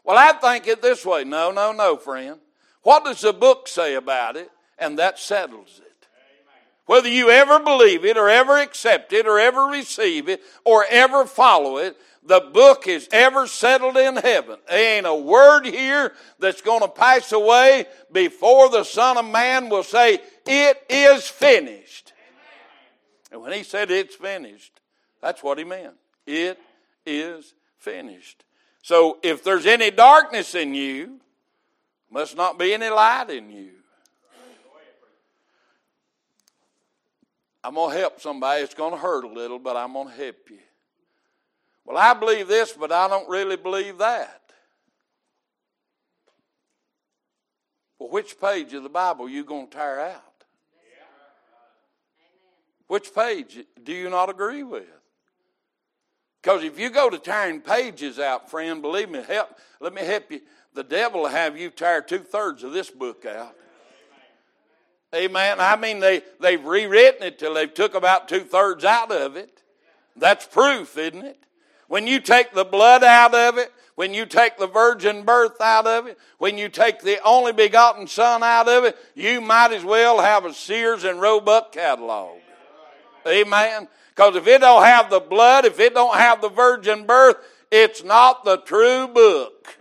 Well, 0.05 0.17
I 0.17 0.33
think 0.33 0.69
it 0.69 0.81
this 0.81 1.05
way. 1.05 1.25
No, 1.25 1.51
no, 1.51 1.73
no, 1.73 1.97
friend. 1.97 2.39
What 2.83 3.05
does 3.05 3.23
the 3.23 3.33
book 3.33 3.67
say 3.67 3.95
about 3.95 4.37
it? 4.37 4.51
And 4.79 4.99
that 4.99 5.19
settles 5.19 5.81
it. 5.85 5.95
Whether 6.87 7.09
you 7.09 7.31
ever 7.31 7.61
believe 7.61 8.05
it 8.05 8.19
or 8.19 8.29
ever 8.29 8.59
accept 8.59 9.13
it 9.13 9.27
or 9.27 9.39
ever 9.39 9.65
receive 9.65 10.29
it 10.29 10.43
or 10.65 10.85
ever 10.91 11.25
follow 11.25 11.79
it, 11.79 11.97
the 12.27 12.41
book 12.41 12.87
is 12.87 13.09
ever 13.13 13.47
settled 13.47 13.97
in 13.97 14.17
heaven. 14.17 14.59
There 14.69 14.97
ain't 14.97 15.07
a 15.07 15.15
word 15.15 15.67
here 15.67 16.13
that's 16.39 16.63
going 16.63 16.81
to 16.81 16.89
pass 16.89 17.33
away 17.33 17.87
before 18.13 18.71
the 18.71 18.85
Son 18.85 19.17
of 19.17 19.27
Man 19.27 19.69
will 19.69 19.83
say, 19.83 20.21
It 20.47 20.83
is 20.89 21.27
finished. 21.29 22.13
And 23.31 23.43
when 23.43 23.53
he 23.53 23.63
said 23.63 23.91
it's 23.91 24.15
finished, 24.15 24.81
that's 25.21 25.43
what 25.43 25.59
he 25.59 25.65
meant. 25.65 25.95
It 26.27 26.59
is 27.05 27.55
finished. 27.79 28.45
So 28.83 29.19
if 29.23 29.43
there's 29.43 29.67
any 29.67 29.91
darkness 29.91 30.55
in 30.55 30.75
you, 30.75 31.21
must 32.11 32.37
not 32.37 32.59
be 32.59 32.73
any 32.73 32.91
light 32.91 33.31
in 33.31 33.51
you. 33.51 33.71
I'm 37.65 37.75
going 37.75 37.95
to 37.95 37.99
help 37.99 38.21
somebody. 38.21 38.63
It's 38.63 38.75
going 38.75 38.93
to 38.93 38.99
hurt 38.99 39.25
a 39.25 39.29
little, 39.29 39.59
but 39.59 39.75
I'm 39.75 39.95
going 39.95 40.09
to 40.09 40.15
help 40.15 40.51
you. 40.51 40.59
Well, 41.87 41.97
I 41.97 42.13
believe 42.13 42.47
this, 42.47 42.73
but 42.73 42.93
I 42.93 43.09
don't 43.09 43.29
really 43.29 43.57
believe 43.57 43.99
that. 43.99 44.43
Well, 47.99 48.11
which 48.11 48.39
page 48.39 48.75
of 48.75 48.83
the 48.83 48.91
Bible 48.91 49.25
are 49.25 49.31
you 49.31 49.45
going 49.45 49.69
to 49.69 49.77
tear 49.77 50.01
out? 50.01 50.23
Which 52.87 53.15
page 53.15 53.65
do 53.83 53.93
you 53.93 54.11
not 54.11 54.29
agree 54.29 54.63
with? 54.63 54.85
Because 56.43 56.63
if 56.63 56.79
you 56.79 56.91
go 56.91 57.09
to 57.09 57.19
tearing 57.19 57.63
pages 57.63 58.19
out, 58.19 58.51
friend, 58.51 58.83
believe 58.83 59.09
me, 59.09 59.23
help, 59.27 59.59
let 59.81 59.95
me 59.95 60.03
help 60.03 60.31
you. 60.31 60.43
The 60.75 60.85
devil 60.85 61.23
will 61.23 61.29
have 61.29 61.57
you 61.57 61.71
tear 61.71 62.03
two 62.03 62.19
thirds 62.19 62.63
of 62.63 62.73
this 62.73 62.91
book 62.91 63.25
out. 63.25 63.57
Amen. 65.15 65.61
I 65.61 65.77
mean, 65.77 66.01
they, 66.01 66.23
they've 66.41 66.65
rewritten 66.65 67.23
it 67.23 67.39
till 67.39 67.55
they've 67.55 67.73
took 67.73 67.95
about 67.95 68.29
two 68.29 68.41
thirds 68.41 68.85
out 68.85 69.13
of 69.13 69.37
it. 69.37 69.63
That's 70.17 70.47
proof, 70.47 70.97
isn't 70.99 71.25
it? 71.25 71.39
When 71.89 72.07
you 72.07 72.21
take 72.21 72.53
the 72.53 72.65
blood 72.65 73.05
out 73.05 73.35
of 73.35 73.59
it, 73.59 73.73
when 73.95 74.13
you 74.13 74.27
take 74.27 74.59
the 74.59 74.67
virgin 74.67 75.23
birth 75.25 75.61
out 75.61 75.87
of 75.87 76.07
it, 76.07 76.19
when 76.39 76.59
you 76.59 76.69
take 76.69 77.01
the 77.03 77.23
only 77.23 77.53
begotten 77.53 78.09
Son 78.09 78.43
out 78.43 78.69
of 78.69 78.85
it, 78.85 78.97
you 79.15 79.41
might 79.41 79.73
as 79.73 79.85
well 79.85 80.21
have 80.21 80.45
a 80.45 80.53
Sears 80.53 81.05
and 81.05 81.21
Roebuck 81.21 81.73
catalog. 81.73 82.39
Amen. 83.27 83.89
Because 84.09 84.37
if 84.37 84.47
it 84.47 84.61
don't 84.61 84.85
have 84.85 85.11
the 85.11 85.21
blood, 85.21 85.65
if 85.65 85.79
it 85.79 85.95
don't 85.95 86.17
have 86.17 86.41
the 86.41 86.49
virgin 86.49 87.07
birth, 87.07 87.37
it's 87.71 88.03
not 88.03 88.45
the 88.45 88.59
true 88.59 89.09
book. 89.09 89.77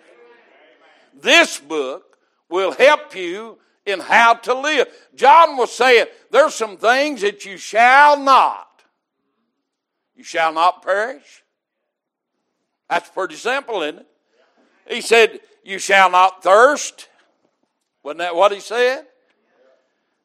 This 1.20 1.60
book 1.60 2.18
will 2.50 2.72
help 2.72 3.16
you 3.16 3.58
in 3.86 4.00
how 4.00 4.36
to 4.36 4.54
live. 4.54 4.88
John 5.16 5.58
was 5.58 5.72
saying, 5.72 6.06
there's 6.32 6.56
some 6.56 6.78
things 6.78 7.22
that 7.22 7.46
you 7.46 7.58
shall 7.58 8.20
not. 8.20 8.68
You 10.16 10.24
shall 10.24 10.54
not 10.54 10.84
perish. 10.84 11.44
That's 12.90 13.10
pretty 13.10 13.36
simple, 13.36 13.82
isn't 13.82 14.00
it? 14.00 14.08
He 14.88 15.02
said, 15.02 15.40
You 15.64 15.80
shall 15.80 16.12
not 16.12 16.44
thirst. 16.44 17.10
Wasn't 18.04 18.20
that 18.20 18.36
what 18.36 18.52
he 18.52 18.60
said? 18.60 19.06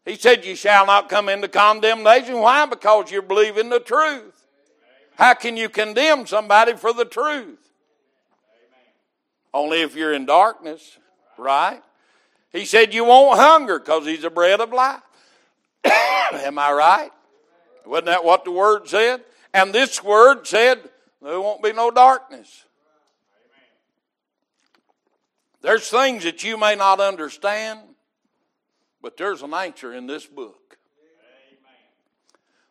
He 0.05 0.17
said, 0.17 0.45
You 0.45 0.57
shall 0.57 0.85
not 0.85 1.09
come 1.09 1.29
into 1.29 1.49
condemnation. 1.49 2.39
Why? 2.39 2.67
Because 2.67 3.11
you're 3.11 3.23
believing 3.23 3.71
the 3.71 3.81
truth. 3.81 4.47
How 5.17 5.35
can 5.35 5.57
you 5.57 5.69
condemn 5.69 6.27
somebody 6.27 6.75
for 6.75 6.93
the 6.93 7.05
truth? 7.05 7.59
Only 9.53 9.81
if 9.81 9.97
you're 9.97 10.13
in 10.13 10.27
darkness, 10.27 10.99
right? 11.37 11.83
He 12.53 12.65
said, 12.65 12.95
You 12.95 13.05
won't 13.05 13.39
hunger 13.39 13.79
because 13.79 14.07
he's 14.07 14.23
the 14.23 14.31
bread 14.31 14.61
of 14.61 14.73
life. 14.73 15.03
Am 15.85 16.59
I 16.59 16.73
right? 16.73 17.11
Wasn't 17.87 18.07
that 18.07 18.25
what 18.25 18.45
the 18.45 18.53
word 18.53 18.89
said? 18.89 19.23
And 19.55 19.75
this 19.75 20.05
word 20.05 20.47
said, 20.47 20.79
there 21.23 21.41
won't 21.41 21.63
be 21.63 21.73
no 21.73 21.91
darkness. 21.91 22.65
There's 25.61 25.89
things 25.89 26.23
that 26.25 26.45
you 26.45 26.57
may 26.57 26.77
not 26.77 27.01
understand, 27.01 27.81
but 29.03 29.17
there's 29.17 29.43
an 29.43 29.53
answer 29.53 29.93
in 29.93 30.07
this 30.07 30.27
book. 30.27 30.79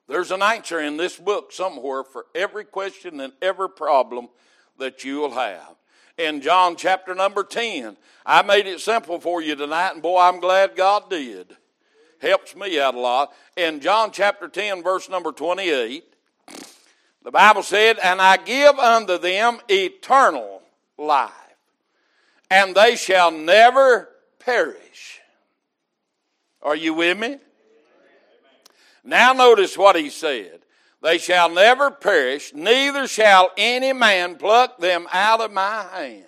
There's 0.08 0.32
an 0.32 0.42
answer 0.42 0.80
in 0.80 0.96
this 0.96 1.18
book 1.18 1.52
somewhere 1.52 2.06
for 2.06 2.28
every 2.34 2.64
question 2.64 3.20
and 3.20 3.34
every 3.42 3.70
problem 3.70 4.30
that 4.80 5.04
you 5.04 5.18
will 5.18 5.32
have. 5.32 5.76
In 6.18 6.42
John 6.42 6.76
chapter 6.76 7.14
number 7.14 7.44
10, 7.44 7.96
I 8.26 8.42
made 8.42 8.66
it 8.66 8.82
simple 8.82 9.20
for 9.20 9.42
you 9.42 9.56
tonight, 9.56 9.92
and 9.94 10.02
boy, 10.02 10.20
I'm 10.20 10.40
glad 10.40 10.76
God 10.76 11.10
did. 11.10 11.56
Helps 12.20 12.56
me 12.56 12.80
out 12.80 12.96
a 12.96 13.00
lot. 13.00 13.34
In 13.56 13.80
John 13.80 14.12
chapter 14.12 14.48
10, 14.48 14.82
verse 14.82 15.10
number 15.10 15.32
28, 15.32 16.04
the 17.24 17.32
Bible 17.32 17.62
said, 17.62 18.00
And 18.00 18.20
I 18.20 18.38
give 18.38 18.80
unto 18.80 19.20
them 19.20 19.60
eternal 19.70 20.64
life, 20.98 21.32
and 22.50 22.74
they 22.74 22.96
shall 22.96 23.30
never 23.30 24.10
perish. 24.40 25.20
Are 26.64 26.76
you 26.76 26.96
with 26.96 27.20
me? 27.20 27.38
Now 29.04 29.34
notice 29.34 29.78
what 29.78 29.96
he 29.96 30.10
said. 30.10 30.62
They 31.08 31.20
shall 31.20 31.50
never 31.50 31.90
perish, 31.90 32.54
neither 32.54 33.08
shall 33.08 33.52
any 33.56 33.94
man 33.94 34.36
pluck 34.36 34.78
them 34.78 35.08
out 35.14 35.40
of 35.40 35.54
my 35.54 35.86
hand. 35.94 36.26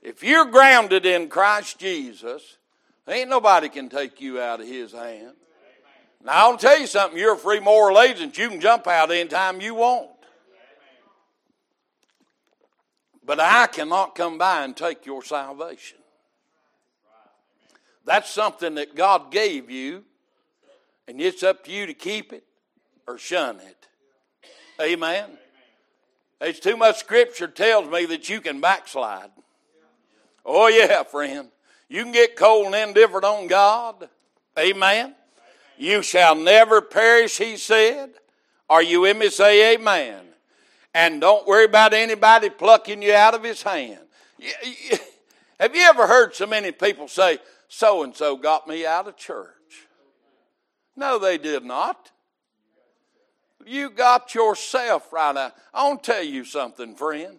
If 0.00 0.22
you're 0.22 0.46
grounded 0.46 1.04
in 1.04 1.28
Christ 1.28 1.78
Jesus, 1.78 2.56
ain't 3.06 3.28
nobody 3.28 3.68
can 3.68 3.90
take 3.90 4.22
you 4.22 4.40
out 4.40 4.62
of 4.62 4.66
his 4.66 4.92
hand. 4.92 5.34
Now, 6.24 6.32
I'll 6.32 6.56
tell 6.56 6.80
you 6.80 6.86
something. 6.86 7.18
You're 7.18 7.34
a 7.34 7.38
free 7.38 7.60
moral 7.60 8.00
agent. 8.00 8.38
You 8.38 8.48
can 8.48 8.62
jump 8.62 8.86
out 8.86 9.10
anytime 9.10 9.60
you 9.60 9.74
want. 9.74 10.08
But 13.22 13.40
I 13.40 13.66
cannot 13.66 14.14
come 14.14 14.38
by 14.38 14.64
and 14.64 14.74
take 14.74 15.04
your 15.04 15.22
salvation. 15.22 15.98
That's 18.06 18.30
something 18.30 18.76
that 18.76 18.94
God 18.94 19.30
gave 19.30 19.68
you, 19.68 20.04
and 21.06 21.20
it's 21.20 21.42
up 21.42 21.62
to 21.66 21.70
you 21.70 21.84
to 21.84 21.92
keep 21.92 22.32
it 22.32 22.44
or 23.06 23.18
shun 23.18 23.60
it. 23.60 23.86
Amen. 24.80 25.30
There's 26.40 26.60
too 26.60 26.76
much 26.76 26.98
scripture 26.98 27.46
tells 27.46 27.90
me 27.90 28.04
that 28.06 28.28
you 28.28 28.40
can 28.40 28.60
backslide. 28.60 29.30
Oh, 30.44 30.66
yeah, 30.68 31.04
friend. 31.04 31.48
You 31.88 32.02
can 32.02 32.12
get 32.12 32.36
cold 32.36 32.66
and 32.66 32.74
indifferent 32.74 33.24
on 33.24 33.46
God. 33.46 34.08
Amen. 34.58 35.14
You 35.78 36.02
shall 36.02 36.34
never 36.34 36.80
perish, 36.80 37.38
he 37.38 37.56
said. 37.56 38.10
Are 38.68 38.82
you 38.82 39.02
with 39.02 39.16
me? 39.16 39.28
Say 39.28 39.74
amen. 39.74 40.24
And 40.94 41.20
don't 41.20 41.46
worry 41.46 41.64
about 41.64 41.94
anybody 41.94 42.50
plucking 42.50 43.02
you 43.02 43.14
out 43.14 43.34
of 43.34 43.44
his 43.44 43.62
hand. 43.62 44.00
Have 45.60 45.76
you 45.76 45.82
ever 45.82 46.06
heard 46.06 46.34
so 46.34 46.46
many 46.46 46.72
people 46.72 47.08
say, 47.08 47.38
so 47.68 48.02
and 48.02 48.14
so 48.14 48.36
got 48.36 48.66
me 48.66 48.84
out 48.84 49.06
of 49.06 49.16
church? 49.16 49.48
No, 50.96 51.18
they 51.18 51.38
did 51.38 51.64
not. 51.64 52.10
You 53.66 53.90
got 53.90 54.34
yourself 54.34 55.12
right 55.12 55.34
now. 55.34 55.52
I 55.72 55.86
want 55.88 56.02
to 56.04 56.12
tell 56.12 56.22
you 56.22 56.44
something, 56.44 56.94
friend. 56.94 57.38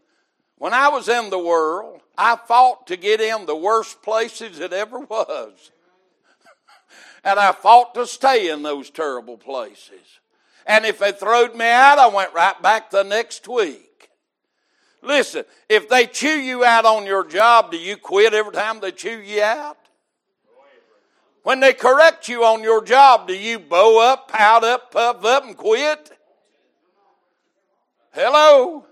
When 0.58 0.74
I 0.74 0.90
was 0.90 1.10
in 1.10 1.30
the 1.30 1.40
world, 1.40 2.02
I 2.18 2.36
fought 2.36 2.88
to 2.88 2.98
get 2.98 3.20
in 3.20 3.46
the 3.46 3.56
worst 3.56 4.02
places 4.02 4.60
it 4.60 4.74
ever 4.74 5.00
was. 5.00 5.72
And 7.26 7.40
I 7.40 7.54
fought 7.54 7.96
to 7.96 8.06
stay 8.06 8.50
in 8.50 8.64
those 8.64 8.90
terrible 8.90 9.38
places. 9.38 10.20
And 10.66 10.86
if 10.86 11.00
they 11.00 11.14
throwed 11.14 11.56
me 11.56 11.66
out, 11.66 11.98
I 11.98 12.08
went 12.08 12.34
right 12.34 12.62
back 12.62 12.92
the 12.92 13.04
next 13.04 13.48
week. 13.48 14.10
Listen, 15.02 15.46
if 15.70 15.88
they 15.88 16.06
chew 16.06 16.40
you 16.40 16.64
out 16.66 16.86
on 16.86 17.06
your 17.06 17.26
job, 17.26 17.72
do 17.72 17.78
you 17.78 17.96
quit 17.96 18.34
every 18.34 18.52
time 18.52 18.80
they 18.80 18.92
chew 18.92 19.20
you 19.20 19.42
out? 19.42 19.78
When 21.44 21.60
they 21.60 21.74
correct 21.74 22.30
you 22.30 22.44
on 22.46 22.64
your 22.64 22.84
job, 22.84 23.28
do 23.28 23.36
you 23.36 23.60
bow 23.60 24.00
up, 24.00 24.30
pout 24.30 24.64
up, 24.64 24.92
puff 24.92 25.24
up, 25.26 25.44
and 25.46 25.58
quit? 25.58 26.12
Hello? 28.12 28.86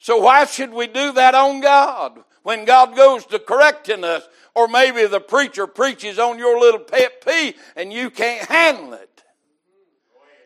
So 0.00 0.18
why 0.18 0.44
should 0.44 0.72
we 0.72 0.86
do 0.86 1.12
that 1.12 1.34
on 1.34 1.60
God? 1.60 2.18
When 2.42 2.64
God 2.64 2.96
goes 2.96 3.26
to 3.26 3.38
correcting 3.38 4.02
us, 4.02 4.26
or 4.54 4.66
maybe 4.66 5.06
the 5.06 5.20
preacher 5.20 5.66
preaches 5.66 6.18
on 6.18 6.38
your 6.38 6.58
little 6.58 6.80
pet 6.80 7.24
peeve 7.24 7.54
and 7.76 7.92
you 7.92 8.10
can't 8.10 8.48
handle 8.48 8.94
it. 8.94 9.22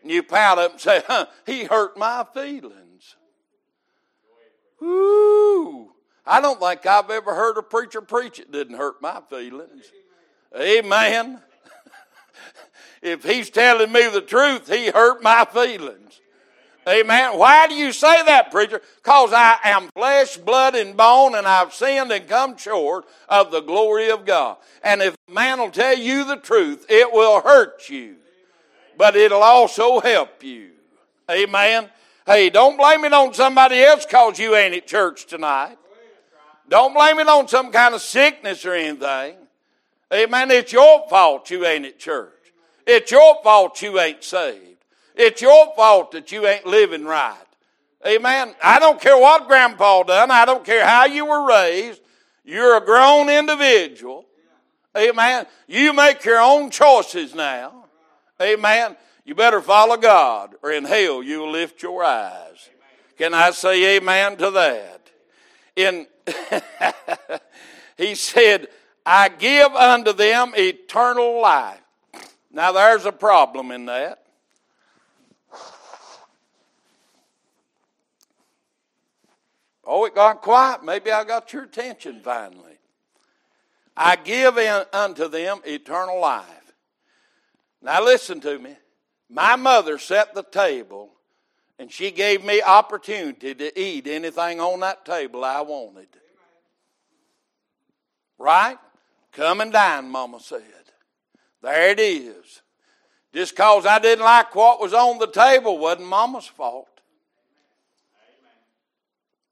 And 0.03 0.11
you 0.11 0.21
pout 0.21 0.59
up 0.59 0.73
and 0.73 0.81
say, 0.81 1.01
huh, 1.07 1.25
he 1.45 1.63
hurt 1.63 1.97
my 1.97 2.25
feelings. 2.33 3.15
Ooh. 4.83 5.91
I 6.27 6.41
don't 6.41 6.59
think 6.59 6.85
I've 6.85 7.09
ever 7.09 7.33
heard 7.33 7.57
a 7.57 7.63
preacher 7.63 8.01
preach 8.01 8.39
it 8.39 8.51
didn't 8.51 8.77
hurt 8.77 9.01
my 9.01 9.21
feelings. 9.29 9.91
Amen. 10.53 11.39
if 13.01 13.23
he's 13.23 13.49
telling 13.49 13.91
me 13.91 14.07
the 14.09 14.21
truth, 14.21 14.71
he 14.71 14.87
hurt 14.87 15.23
my 15.23 15.45
feelings. 15.45 16.21
Amen. 16.87 17.39
Why 17.39 17.67
do 17.67 17.73
you 17.73 17.91
say 17.91 18.23
that, 18.25 18.51
preacher? 18.51 18.79
Because 18.97 19.33
I 19.33 19.57
am 19.63 19.89
flesh, 19.95 20.37
blood, 20.37 20.75
and 20.75 20.95
bone, 20.95 21.33
and 21.33 21.47
I've 21.47 21.73
sinned 21.73 22.11
and 22.11 22.27
come 22.27 22.57
short 22.57 23.05
of 23.27 23.51
the 23.51 23.61
glory 23.61 24.11
of 24.11 24.23
God. 24.23 24.57
And 24.83 25.01
if 25.01 25.15
a 25.27 25.31
man 25.31 25.59
will 25.59 25.71
tell 25.71 25.97
you 25.97 26.25
the 26.25 26.35
truth, 26.35 26.85
it 26.87 27.11
will 27.11 27.41
hurt 27.41 27.89
you, 27.89 28.17
but 28.97 29.15
it'll 29.15 29.41
also 29.41 29.99
help 29.99 30.43
you. 30.43 30.71
Amen. 31.29 31.89
Hey, 32.27 32.51
don't 32.51 32.77
blame 32.77 33.03
it 33.03 33.13
on 33.13 33.33
somebody 33.33 33.81
else 33.81 34.05
because 34.05 34.37
you 34.37 34.55
ain't 34.55 34.75
at 34.75 34.85
church 34.85 35.25
tonight. 35.25 35.77
Don't 36.69 36.93
blame 36.93 37.19
it 37.19 37.27
on 37.27 37.47
some 37.47 37.71
kind 37.71 37.95
of 37.95 38.01
sickness 38.01 38.63
or 38.63 38.73
anything. 38.73 39.35
Amen. 40.13 40.51
It's 40.51 40.71
your 40.71 41.07
fault 41.09 41.49
you 41.49 41.65
ain't 41.65 41.85
at 41.85 41.99
church. 41.99 42.31
It's 42.85 43.11
your 43.11 43.41
fault 43.43 43.81
you 43.81 43.99
ain't 43.99 44.23
saved. 44.23 44.83
It's 45.15 45.41
your 45.41 45.73
fault 45.75 46.11
that 46.11 46.31
you 46.31 46.45
ain't 46.45 46.65
living 46.65 47.05
right. 47.05 47.37
Amen. 48.05 48.53
I 48.63 48.79
don't 48.79 49.01
care 49.01 49.17
what 49.17 49.47
grandpa 49.47 50.03
done. 50.03 50.29
I 50.29 50.45
don't 50.45 50.63
care 50.63 50.85
how 50.85 51.05
you 51.05 51.25
were 51.25 51.47
raised. 51.47 52.01
You're 52.43 52.77
a 52.77 52.85
grown 52.85 53.29
individual. 53.29 54.25
Amen. 54.95 55.45
You 55.67 55.93
make 55.93 56.23
your 56.23 56.39
own 56.39 56.69
choices 56.69 57.33
now. 57.33 57.85
Amen. 58.41 58.95
You 59.25 59.33
better 59.33 59.61
follow 59.61 59.97
God 59.97 60.55
or 60.61 60.71
in 60.71 60.85
hell 60.85 61.23
you 61.23 61.39
will 61.39 61.51
lift 61.51 61.81
your 61.81 62.03
eyes. 62.03 62.69
Can 63.17 63.33
I 63.33 63.51
say 63.51 63.97
amen 63.97 64.37
to 64.37 64.51
that? 64.51 65.09
In 65.75 66.05
he 67.97 68.13
said, 68.13 68.67
I 69.05 69.29
give 69.29 69.71
unto 69.73 70.13
them 70.13 70.53
eternal 70.55 71.41
life. 71.41 71.79
Now 72.51 72.71
there's 72.71 73.05
a 73.05 73.11
problem 73.11 73.71
in 73.71 73.85
that. 73.85 74.23
Oh, 79.83 80.05
it 80.05 80.15
got 80.15 80.41
quiet. 80.41 80.83
Maybe 80.83 81.11
I 81.11 81.23
got 81.23 81.53
your 81.53 81.63
attention 81.63 82.21
finally. 82.23 82.79
I 83.95 84.15
give 84.15 84.57
unto 84.57 85.27
them 85.27 85.61
eternal 85.65 86.19
life. 86.19 86.73
Now 87.81 88.03
listen 88.03 88.41
to 88.41 88.57
me. 88.57 88.75
My 89.29 89.55
mother 89.55 89.99
set 89.99 90.33
the 90.33 90.43
table 90.43 91.11
And 91.77 91.91
she 91.91 92.11
gave 92.11 92.43
me 92.43 92.61
opportunity 92.61 93.53
to 93.53 93.79
eat 93.79 94.07
anything 94.07 94.61
on 94.61 94.79
that 94.79 95.05
table 95.05 95.43
I 95.43 95.61
wanted. 95.61 96.07
Right? 98.37 98.77
Come 99.35 99.59
and 99.59 99.71
dine, 99.71 100.09
Mama 100.09 100.39
said. 100.39 100.61
There 101.61 101.89
it 101.89 101.99
is. 101.99 102.61
Just 103.33 103.53
because 103.53 103.85
I 103.85 103.99
didn't 103.99 104.23
like 104.23 104.55
what 104.55 104.79
was 104.79 104.93
on 104.93 105.19
the 105.19 105.27
table 105.27 105.77
wasn't 105.77 106.07
Mama's 106.07 106.47
fault. 106.47 106.87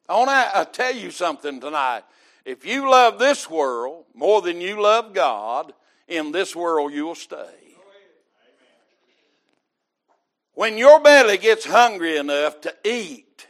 I 0.08 0.18
want 0.18 0.30
to 0.30 0.72
tell 0.72 0.96
you 0.96 1.12
something 1.12 1.60
tonight. 1.60 2.04
If 2.46 2.66
you 2.66 2.90
love 2.90 3.20
this 3.20 3.50
world 3.50 4.06
more 4.14 4.42
than 4.42 4.62
you 4.62 4.82
love 4.82 5.14
God, 5.14 5.74
in 6.08 6.32
this 6.32 6.56
world 6.56 6.94
you 6.94 7.06
will 7.06 7.16
stay. 7.16 7.60
When 10.54 10.78
your 10.78 11.02
belly 11.02 11.38
gets 11.38 11.66
hungry 11.66 12.18
enough 12.18 12.62
to 12.62 12.74
eat, 12.86 13.48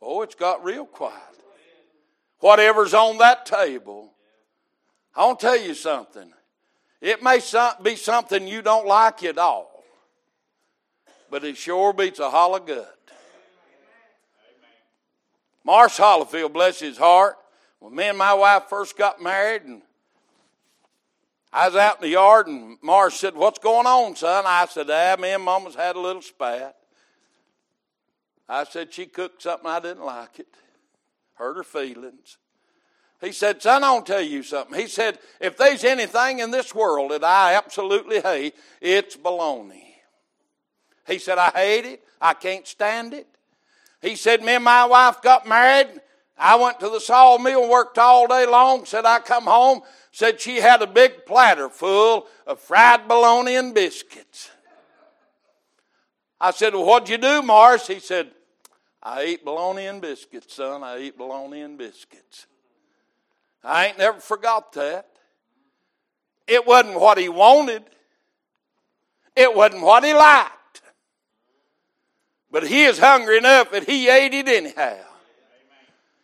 oh, 0.00 0.22
it's 0.22 0.34
got 0.34 0.64
real 0.64 0.86
quiet. 0.86 1.29
Whatever's 2.40 2.94
on 2.94 3.18
that 3.18 3.46
table, 3.46 4.12
I 5.14 5.26
want 5.26 5.40
to 5.40 5.46
tell 5.46 5.60
you 5.60 5.74
something. 5.74 6.32
It 7.00 7.22
may 7.22 7.40
be 7.82 7.96
something 7.96 8.48
you 8.48 8.62
don't 8.62 8.86
like 8.86 9.22
at 9.24 9.38
all, 9.38 9.84
but 11.30 11.44
it 11.44 11.56
sure 11.56 11.92
beats 11.92 12.18
a 12.18 12.30
hollow 12.30 12.58
gut. 12.58 12.96
Marsh 15.64 15.98
Hollifield, 15.98 16.52
bless 16.52 16.80
his 16.80 16.98
heart, 16.98 17.36
when 17.78 17.94
me 17.94 18.04
and 18.04 18.18
my 18.18 18.34
wife 18.34 18.64
first 18.68 18.96
got 18.96 19.22
married, 19.22 19.62
and 19.62 19.82
I 21.52 21.66
was 21.66 21.76
out 21.76 21.96
in 21.96 22.02
the 22.02 22.08
yard, 22.08 22.46
and 22.46 22.78
Marsh 22.82 23.16
said, 23.16 23.34
What's 23.34 23.58
going 23.58 23.86
on, 23.86 24.16
son? 24.16 24.44
I 24.46 24.66
said, 24.66 24.88
Ah, 24.90 25.16
me 25.20 25.30
and 25.30 25.42
Mama's 25.42 25.74
had 25.74 25.96
a 25.96 26.00
little 26.00 26.22
spat. 26.22 26.76
I 28.48 28.64
said, 28.64 28.92
She 28.92 29.06
cooked 29.06 29.42
something 29.42 29.68
I 29.68 29.80
didn't 29.80 30.04
like 30.04 30.38
it, 30.38 30.48
hurt 31.40 31.56
her 31.56 31.64
feelings. 31.64 32.36
He 33.20 33.32
said, 33.32 33.60
Son, 33.60 33.82
I'll 33.82 34.02
tell 34.02 34.20
you 34.20 34.42
something. 34.42 34.78
He 34.78 34.86
said, 34.86 35.18
If 35.40 35.56
there's 35.56 35.84
anything 35.84 36.38
in 36.38 36.50
this 36.50 36.74
world 36.74 37.10
that 37.10 37.24
I 37.24 37.54
absolutely 37.54 38.20
hate, 38.20 38.54
it's 38.80 39.16
baloney. 39.16 39.94
He 41.06 41.18
said, 41.18 41.38
I 41.38 41.50
hate 41.50 41.86
it. 41.86 42.02
I 42.20 42.34
can't 42.34 42.66
stand 42.66 43.14
it. 43.14 43.26
He 44.00 44.16
said, 44.16 44.42
Me 44.42 44.54
and 44.54 44.64
my 44.64 44.84
wife 44.84 45.20
got 45.22 45.48
married. 45.48 46.00
I 46.38 46.56
went 46.56 46.80
to 46.80 46.88
the 46.88 47.00
sawmill, 47.00 47.68
worked 47.68 47.98
all 47.98 48.26
day 48.26 48.46
long. 48.46 48.86
Said 48.86 49.04
I 49.04 49.18
come 49.18 49.44
home. 49.44 49.80
Said 50.12 50.40
she 50.40 50.56
had 50.56 50.80
a 50.80 50.86
big 50.86 51.26
platter 51.26 51.68
full 51.68 52.26
of 52.46 52.60
fried 52.60 53.06
bologna 53.06 53.56
and 53.56 53.74
biscuits. 53.74 54.50
I 56.40 56.52
said, 56.52 56.74
Well, 56.74 56.86
what'd 56.86 57.08
you 57.10 57.18
do, 57.18 57.42
Morris? 57.42 57.86
He 57.86 57.98
said, 57.98 58.30
I 59.02 59.24
eat 59.24 59.44
bologna 59.44 59.86
and 59.86 60.00
biscuits, 60.00 60.54
son. 60.54 60.82
I 60.82 60.98
eat 60.98 61.16
bologna 61.16 61.62
and 61.62 61.78
biscuits. 61.78 62.46
I 63.64 63.86
ain't 63.86 63.98
never 63.98 64.20
forgot 64.20 64.72
that. 64.74 65.06
It 66.46 66.66
wasn't 66.66 67.00
what 67.00 67.18
he 67.18 67.28
wanted. 67.28 67.84
It 69.36 69.54
wasn't 69.54 69.82
what 69.82 70.04
he 70.04 70.12
liked. 70.12 70.82
But 72.50 72.66
he 72.66 72.84
is 72.84 72.98
hungry 72.98 73.38
enough 73.38 73.70
that 73.70 73.84
he 73.84 74.08
ate 74.08 74.34
it 74.34 74.48
anyhow. 74.48 74.98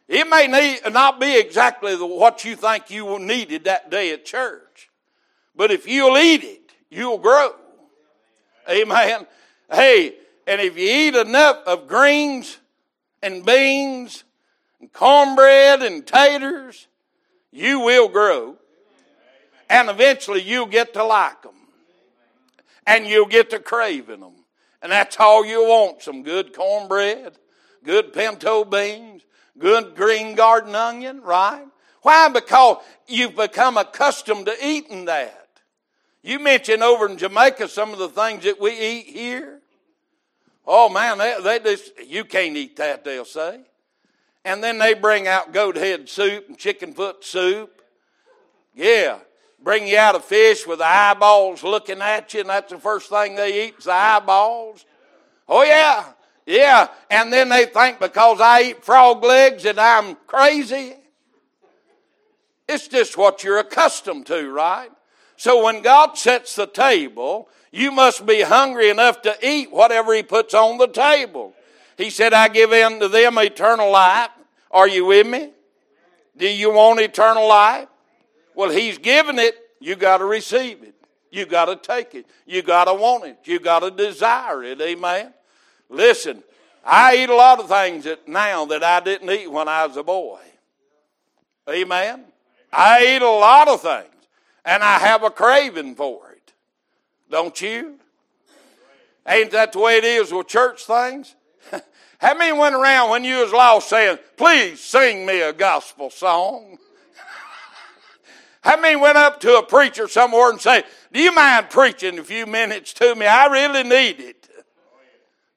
It 0.09 0.29
may 0.29 0.79
not 0.91 1.21
be 1.21 1.39
exactly 1.39 1.95
what 1.97 2.45
you 2.45 2.57
think 2.57 2.91
you 2.91 3.19
needed 3.19 3.65
that 3.65 3.91
day 3.91 4.13
at 4.13 4.25
church. 4.25 4.91
But 5.55 5.71
if 5.71 5.89
you'll 5.89 6.19
eat 6.19 6.45
it, 6.45 6.73
you'll 6.91 7.19
grow. 7.19 7.55
Amen. 8.69 9.27
Hey, 9.73 10.15
and 10.47 10.61
if 10.61 10.77
you 10.77 10.89
eat 10.89 11.15
enough 11.15 11.59
of 11.67 11.89
greens 11.89 12.59
and 13.27 13.45
beans 13.45 14.23
and 14.81 14.93
cornbread 14.93 15.83
and 15.83 16.07
taters, 16.07 16.87
you 17.51 17.81
will 17.81 18.09
grow. 18.09 18.57
And 19.69 19.91
eventually 19.91 20.43
you'll 20.43 20.67
get 20.67 20.95
to 20.95 21.03
like 21.03 21.43
them. 21.43 21.55
And 22.87 23.05
you'll 23.05 23.27
get 23.27 23.51
to 23.51 23.59
craving 23.59 24.21
them. 24.21 24.35
And 24.81 24.93
that's 24.93 25.19
all 25.19 25.45
you 25.45 25.65
want 25.65 26.03
some 26.03 26.23
good 26.23 26.55
cornbread, 26.55 27.37
good 27.83 28.13
pinto 28.13 28.65
beans, 28.65 29.23
good 29.59 29.97
green 29.97 30.37
garden 30.37 30.77
onion, 30.77 31.21
right? 31.21 31.67
Why? 32.03 32.29
Because 32.29 32.77
you've 33.09 33.35
become 33.35 33.77
accustomed 33.77 34.47
to 34.47 34.55
eating 34.65 35.07
that. 35.07 35.49
You 36.23 36.39
mentioned 36.39 36.85
over 36.85 37.09
in 37.09 37.19
Jamaica 37.19 37.67
some 37.67 37.93
of 37.93 37.99
the 37.99 38.09
things 38.09 38.45
that 38.45 38.61
we 38.61 38.71
eat 38.79 39.07
here. 39.07 39.56
Oh 40.67 40.89
man, 40.89 41.19
they, 41.19 41.37
they 41.43 41.59
just, 41.61 41.93
you 42.07 42.25
can't 42.25 42.57
eat 42.57 42.77
that, 42.77 43.05
they'll 43.05 43.25
say. 43.25 43.61
And 44.45 44.63
then 44.63 44.79
they 44.79 44.95
bring 44.95 45.27
out 45.29 45.53
goat 45.53 45.77
head 45.77 46.09
soup 46.09 46.49
and 46.49 46.59
chicken 46.59 46.93
foot 46.93 47.25
soup. 47.25 47.83
Yeah 48.75 49.19
bring 49.67 49.89
you 49.89 49.99
out 49.99 50.15
a 50.15 50.21
fish 50.21 50.65
with 50.65 50.79
the 50.79 50.87
eyeballs 50.87 51.65
looking 51.65 52.01
at 52.01 52.33
you, 52.33 52.41
and 52.41 52.51
that's 52.51 52.71
the 52.71 52.79
first 52.79 53.11
thing 53.11 53.35
they 53.35 53.67
eat 53.67 53.75
is 53.79 53.85
the 53.85 53.93
eyeballs. 53.93 54.85
Oh, 55.49 55.65
yeah, 55.65 56.05
yeah. 56.47 56.87
And 57.11 57.33
then 57.33 57.49
they 57.49 57.67
think 57.67 57.99
because 57.99 58.41
I 58.41 58.63
eat 58.63 58.85
frog 58.85 59.25
legs 59.25 59.65
that 59.65 59.77
I'm 59.77 60.15
crazy. 60.29 60.95
It's 62.69 62.87
just 62.87 63.17
what 63.17 63.43
you're 63.43 63.59
accustomed 63.59 64.27
to, 64.27 64.49
right? 64.51 64.91
So 65.37 65.65
when 65.65 65.83
God 65.83 66.17
sets 66.17 66.55
the 66.57 66.67
table, 66.67 67.49
you 67.71 67.91
must 67.93 68.25
be 68.25 68.43
hungry 68.43 68.89
enough 68.89 69.23
to 69.23 69.37
eat 69.43 69.71
whatever 69.71 70.15
He 70.15 70.23
puts 70.23 70.55
on 70.55 70.79
the 70.79 70.89
table. 70.89 71.55
He 71.97 72.11
said, 72.11 72.33
I 72.33 72.49
give 72.49 72.73
unto 72.73 73.09
them 73.09 73.39
eternal 73.39 73.91
life. 73.91 74.31
Are 74.71 74.89
you 74.89 75.07
with 75.07 75.27
me? 75.27 75.51
Do 76.37 76.49
you 76.49 76.73
want 76.73 77.01
eternal 77.01 77.49
life? 77.49 77.89
Well, 78.55 78.71
He's 78.71 78.99
given 78.99 79.39
it. 79.39 79.57
You 79.81 79.95
got 79.97 80.19
to 80.19 80.25
receive 80.25 80.83
it. 80.83 80.95
You 81.31 81.45
got 81.45 81.67
to 81.67 81.77
take 81.77 82.15
it. 82.15 82.27
You 82.47 82.63
got 82.63 82.85
to 82.85 82.95
want 82.95 83.25
it. 83.25 83.39
You 83.45 83.59
got 83.59 83.81
to 83.81 83.91
desire 83.91 84.63
it. 84.65 84.81
Amen. 84.81 85.35
Listen, 85.89 86.43
I 86.85 87.17
eat 87.17 87.29
a 87.29 87.35
lot 87.35 87.61
of 87.61 87.69
things 87.69 88.05
that 88.05 88.27
now 88.27 88.65
that 88.67 88.83
I 88.83 89.01
didn't 89.01 89.31
eat 89.31 89.51
when 89.51 89.69
I 89.69 89.85
was 89.87 89.97
a 89.97 90.03
boy. 90.03 90.41
Amen. 91.69 92.25
I 92.73 93.17
eat 93.17 93.23
a 93.23 93.31
lot 93.31 93.69
of 93.69 93.83
things, 93.83 94.16
and 94.67 94.83
I 94.83 94.99
have 94.99 95.23
a 95.23 95.31
craving 95.31 95.95
for 95.95 96.33
it. 96.33 96.53
Don't 97.31 97.59
you? 97.63 97.99
Ain't 99.27 99.53
that 99.53 99.73
the 99.73 99.79
way 99.79 99.97
it 99.97 100.05
is 100.05 100.33
with 100.33 100.49
church 100.49 100.85
things? 100.85 101.35
How 102.19 102.35
many 102.35 102.57
went 102.57 102.75
around 102.75 103.11
when 103.11 103.25
you 103.25 103.39
was 103.39 103.53
lost 103.53 103.89
saying, 103.89 104.19
"Please 104.37 104.81
sing 104.81 105.25
me 105.25 105.41
a 105.41 105.53
gospel 105.53 106.11
song"? 106.11 106.79
How 108.61 108.79
many 108.79 108.97
went 108.97 109.17
up 109.17 109.41
to 109.41 109.57
a 109.57 109.63
preacher 109.63 110.09
somewhere 110.09 110.51
and 110.51 110.61
say, 110.61 110.83
Do 111.13 111.21
you 111.21 111.33
mind 111.33 111.71
preaching 111.71 112.19
a 112.19 112.25
few 112.25 112.47
minutes 112.47 112.93
to 112.95 113.15
me? 113.15 113.27
I 113.27 113.47
really 113.47 113.83
need 113.85 114.21
it. 114.21 114.49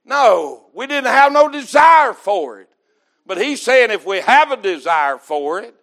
No, 0.06 0.66
we 0.74 0.88
didn't 0.88 1.12
have 1.12 1.32
no 1.32 1.50
desire 1.50 2.14
for 2.14 2.62
it. 2.62 2.70
But 3.28 3.40
he's 3.40 3.62
saying 3.62 3.92
if 3.92 4.06
we 4.08 4.22
have 4.22 4.52
a 4.52 4.58
desire 4.58 5.20
for 5.20 5.60
it, 5.60 5.76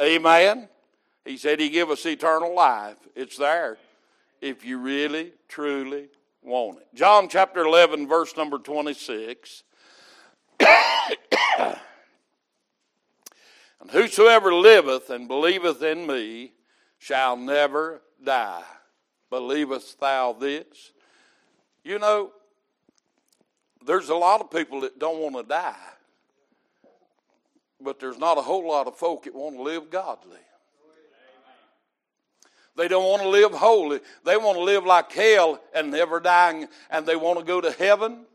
amen, 0.00 0.68
he 1.24 1.36
said 1.36 1.60
he 1.60 1.68
give 1.68 1.90
us 1.90 2.04
eternal 2.04 2.54
life. 2.54 2.98
It's 3.14 3.36
there 3.36 3.78
if 4.40 4.64
you 4.64 4.78
really, 4.78 5.32
truly 5.48 6.08
want 6.42 6.78
it. 6.78 6.88
John 6.94 7.28
chapter 7.28 7.62
11, 7.62 8.06
verse 8.06 8.36
number 8.36 8.58
26. 8.58 9.62
and 10.60 10.68
whosoever 13.90 14.52
liveth 14.52 15.08
and 15.08 15.26
believeth 15.26 15.82
in 15.82 16.06
me 16.06 16.52
shall 16.98 17.36
never 17.36 18.02
die. 18.22 18.62
Believest 19.30 19.98
thou 19.98 20.34
this? 20.34 20.92
You 21.82 21.98
know, 21.98 22.32
there's 23.84 24.10
a 24.10 24.14
lot 24.14 24.40
of 24.40 24.50
people 24.50 24.82
that 24.82 24.98
don't 24.98 25.18
want 25.18 25.36
to 25.36 25.42
die, 25.42 25.74
but 27.80 27.98
there's 27.98 28.18
not 28.18 28.38
a 28.38 28.42
whole 28.42 28.68
lot 28.68 28.86
of 28.86 28.96
folk 28.96 29.24
that 29.24 29.34
want 29.34 29.56
to 29.56 29.62
live 29.62 29.90
godly. 29.90 30.38
They 32.76 32.88
don't 32.88 33.08
want 33.08 33.22
to 33.22 33.28
live 33.28 33.52
holy. 33.52 34.00
They 34.24 34.36
want 34.36 34.56
to 34.58 34.62
live 34.64 34.84
like 34.84 35.12
hell 35.12 35.60
and 35.74 35.90
never 35.90 36.18
dying, 36.18 36.66
and 36.90 37.06
they 37.06 37.16
want 37.16 37.38
to 37.38 37.44
go 37.44 37.60
to 37.60 37.70
heaven. 37.70 38.26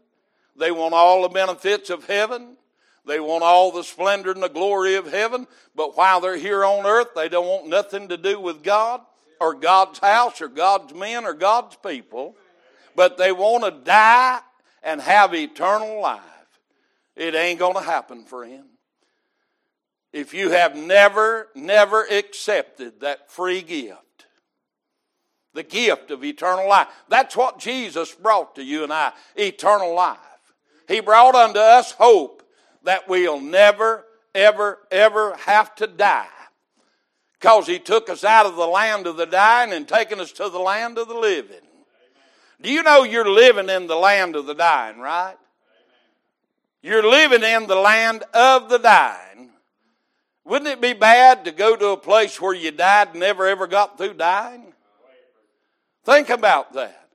They 0.56 0.72
want 0.72 0.94
all 0.94 1.24
the 1.24 1.30
benefits 1.30 1.90
of 1.90 2.06
heaven. 2.06 2.56
They 3.06 3.20
want 3.20 3.44
all 3.44 3.72
the 3.72 3.84
splendor 3.84 4.32
and 4.32 4.44
the 4.44 4.50
glory 4.50 4.96
of 4.96 5.12
heaven, 5.12 5.48
but 5.76 5.98
while 5.98 6.22
they're 6.22 6.38
here 6.38 6.64
on 6.64 6.86
earth, 6.86 7.10
they 7.16 7.28
don't 7.28 7.48
want 7.48 7.68
nothing 7.68 8.10
to 8.10 8.18
do 8.18 8.40
with 8.40 8.62
God 8.62 9.02
or 9.40 9.56
God's 9.56 10.00
house 10.00 10.42
or 10.42 10.48
God's 10.48 10.94
men 10.94 11.26
or 11.26 11.34
God's 11.34 11.76
people, 11.78 12.36
but 12.96 13.18
they 13.18 13.32
want 13.32 13.64
to 13.64 13.72
die 13.72 14.42
and 14.84 15.02
have 15.02 15.34
eternal 15.34 16.02
life. 16.02 16.22
It 17.16 17.36
ain't 17.36 17.60
going 17.60 17.76
to 17.76 17.82
happen, 17.82 18.26
friend. 18.26 18.66
If 20.14 20.34
you 20.34 20.52
have 20.52 20.76
never, 20.76 21.48
never 21.56 22.04
accepted 22.04 23.00
that 23.02 23.32
free 23.32 23.62
gift, 23.62 24.00
the 25.54 25.64
gift 25.64 26.12
of 26.12 26.24
eternal 26.24 26.68
life. 26.68 26.88
That's 27.08 27.36
what 27.36 27.60
Jesus 27.60 28.14
brought 28.14 28.56
to 28.56 28.64
you 28.64 28.84
and 28.84 28.94
I 28.94 29.14
eternal 29.36 29.94
life. 29.94 30.18
He 30.88 31.00
brought 31.00 31.36
unto 31.36 31.60
us 31.60 31.92
hope 31.92 32.44
that 32.84 33.08
we'll 33.08 33.42
never, 33.42 34.06
ever, 34.34 34.80
ever 34.92 35.36
have 35.36 35.76
to 35.76 35.88
die. 35.88 36.28
Because 37.34 37.68
He 37.68 37.80
took 37.80 38.10
us 38.10 38.24
out 38.24 38.46
of 38.46 38.56
the 38.56 38.68
land 38.68 39.08
of 39.08 39.18
the 39.18 39.26
dying 39.26 39.72
and 39.72 39.88
taken 39.88 40.20
us 40.20 40.32
to 40.34 40.50
the 40.50 40.60
land 40.60 40.98
of 40.98 41.08
the 41.08 41.14
living. 41.14 41.58
Do 42.62 42.72
you 42.72 42.84
know 42.84 43.04
you're 43.04 43.30
living 43.30 43.70
in 43.70 43.88
the 43.88 43.96
land 43.96 44.36
of 44.36 44.46
the 44.46 44.54
dying, 44.54 45.00
right? 45.00 45.38
You're 46.82 47.08
living 47.08 47.44
in 47.44 47.68
the 47.68 47.76
land 47.76 48.24
of 48.34 48.70
the 48.70 48.78
dying. 48.78 49.50
Wouldn't 50.44 50.70
it 50.70 50.82
be 50.82 50.94
bad 50.94 51.46
to 51.46 51.52
go 51.52 51.76
to 51.76 51.90
a 51.90 51.98
place 51.98 52.42
where 52.42 52.54
you 52.54 52.72
died 52.72 53.10
and 53.12 53.20
never 53.20 53.48
ever 53.48 53.68
got 53.68 53.98
through 53.98 54.16
dying? 54.16 54.69
Think 56.10 56.32
about 56.32 56.74
that. 56.74 57.08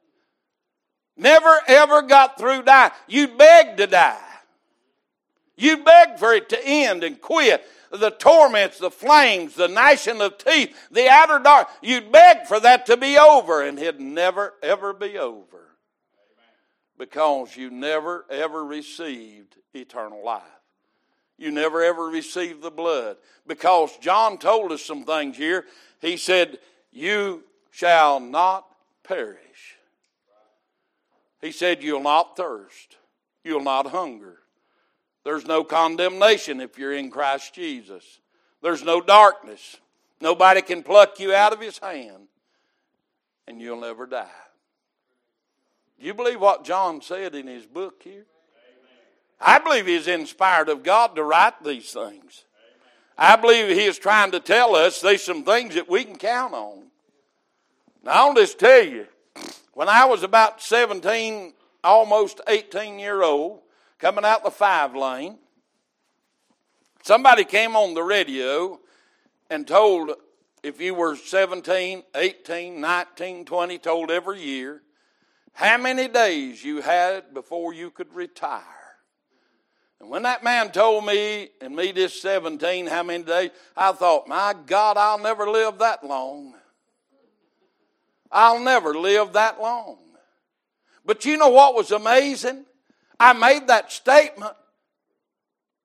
Never 1.16 1.58
ever 1.66 2.02
got 2.02 2.38
through 2.38 2.62
dying. 2.62 2.92
You 3.08 3.26
begged 3.26 3.78
to 3.78 3.88
die. 3.88 4.20
You 5.56 5.78
begged 5.78 6.20
for 6.20 6.32
it 6.32 6.48
to 6.50 6.64
end 6.64 7.02
and 7.02 7.20
quit. 7.20 7.64
The 7.90 8.10
torments, 8.10 8.78
the 8.78 8.92
flames, 8.92 9.56
the 9.56 9.66
gnashing 9.66 10.20
of 10.20 10.38
teeth, 10.38 10.76
the 10.92 11.08
outer 11.08 11.40
dark. 11.40 11.68
You 11.82 12.02
begged 12.02 12.46
for 12.46 12.60
that 12.60 12.86
to 12.86 12.96
be 12.96 13.18
over, 13.18 13.62
and 13.62 13.80
it'd 13.80 14.00
never 14.00 14.54
ever 14.62 14.92
be 14.92 15.18
over. 15.18 15.70
Because 16.96 17.56
you 17.56 17.70
never 17.72 18.24
ever 18.30 18.64
received 18.64 19.56
eternal 19.74 20.24
life. 20.24 20.42
You 21.36 21.50
never 21.50 21.82
ever 21.82 22.04
received 22.06 22.62
the 22.62 22.70
blood. 22.70 23.16
Because 23.44 23.96
John 23.98 24.38
told 24.38 24.70
us 24.70 24.82
some 24.82 25.04
things 25.04 25.36
here. 25.36 25.64
He 26.00 26.16
said, 26.16 26.58
You 26.92 27.42
shall 27.72 28.20
not 28.20 28.66
perish. 29.04 29.76
He 31.40 31.52
said, 31.52 31.82
You'll 31.82 32.02
not 32.02 32.36
thirst, 32.36 32.96
you'll 33.44 33.62
not 33.62 33.88
hunger. 33.88 34.38
There's 35.24 35.46
no 35.46 35.64
condemnation 35.64 36.60
if 36.60 36.78
you're 36.78 36.92
in 36.92 37.10
Christ 37.10 37.54
Jesus. 37.54 38.20
There's 38.62 38.82
no 38.82 39.00
darkness. 39.00 39.76
Nobody 40.20 40.62
can 40.62 40.82
pluck 40.82 41.18
you 41.18 41.34
out 41.34 41.52
of 41.52 41.60
his 41.60 41.78
hand, 41.78 42.28
and 43.46 43.60
you'll 43.60 43.80
never 43.80 44.06
die. 44.06 44.26
Do 45.98 46.06
you 46.06 46.14
believe 46.14 46.40
what 46.40 46.64
John 46.64 47.00
said 47.00 47.34
in 47.34 47.46
his 47.46 47.66
book 47.66 48.02
here? 48.02 48.26
I 49.40 49.58
believe 49.58 49.86
he's 49.86 50.08
inspired 50.08 50.68
of 50.68 50.82
God 50.82 51.16
to 51.16 51.22
write 51.22 51.62
these 51.62 51.90
things. 51.90 52.44
I 53.16 53.36
believe 53.36 53.68
he 53.68 53.84
is 53.84 53.98
trying 53.98 54.32
to 54.32 54.40
tell 54.40 54.74
us 54.74 55.00
there's 55.00 55.22
some 55.22 55.44
things 55.44 55.74
that 55.74 55.88
we 55.88 56.04
can 56.04 56.16
count 56.16 56.54
on. 56.54 56.84
Now, 58.04 58.26
I'll 58.26 58.34
just 58.34 58.58
tell 58.58 58.84
you, 58.84 59.06
when 59.72 59.88
I 59.88 60.04
was 60.04 60.22
about 60.22 60.60
17, 60.60 61.54
almost 61.82 62.42
18 62.46 62.98
year 62.98 63.22
old, 63.22 63.60
coming 63.98 64.26
out 64.26 64.44
the 64.44 64.50
five 64.50 64.94
lane, 64.94 65.38
somebody 67.02 67.44
came 67.44 67.74
on 67.76 67.94
the 67.94 68.02
radio 68.02 68.78
and 69.48 69.66
told 69.66 70.10
if 70.62 70.82
you 70.82 70.94
were 70.94 71.16
17, 71.16 72.02
18, 72.14 72.78
19, 72.78 73.44
20, 73.46 73.78
told 73.78 74.10
every 74.10 74.42
year 74.42 74.82
how 75.54 75.78
many 75.78 76.06
days 76.06 76.62
you 76.62 76.82
had 76.82 77.32
before 77.32 77.72
you 77.72 77.90
could 77.90 78.12
retire. 78.14 78.62
And 79.98 80.10
when 80.10 80.24
that 80.24 80.44
man 80.44 80.72
told 80.72 81.06
me, 81.06 81.48
and 81.62 81.74
me 81.74 81.92
just 81.92 82.20
17, 82.20 82.86
how 82.86 83.02
many 83.02 83.24
days, 83.24 83.50
I 83.74 83.92
thought, 83.92 84.28
my 84.28 84.54
God, 84.66 84.98
I'll 84.98 85.18
never 85.18 85.48
live 85.48 85.78
that 85.78 86.04
long. 86.04 86.54
I'll 88.34 88.58
never 88.58 88.94
live 88.94 89.32
that 89.34 89.60
long. 89.60 89.96
But 91.06 91.24
you 91.24 91.36
know 91.36 91.50
what 91.50 91.76
was 91.76 91.92
amazing? 91.92 92.64
I 93.18 93.32
made 93.32 93.68
that 93.68 93.92
statement 93.92 94.54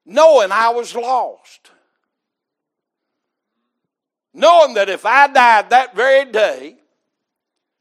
knowing 0.04 0.52
I 0.52 0.70
was 0.70 0.96
lost. 0.96 1.70
Knowing 4.34 4.74
that 4.74 4.90
if 4.90 5.06
I 5.06 5.28
died 5.28 5.70
that 5.70 5.96
very 5.96 6.26
day, 6.32 6.78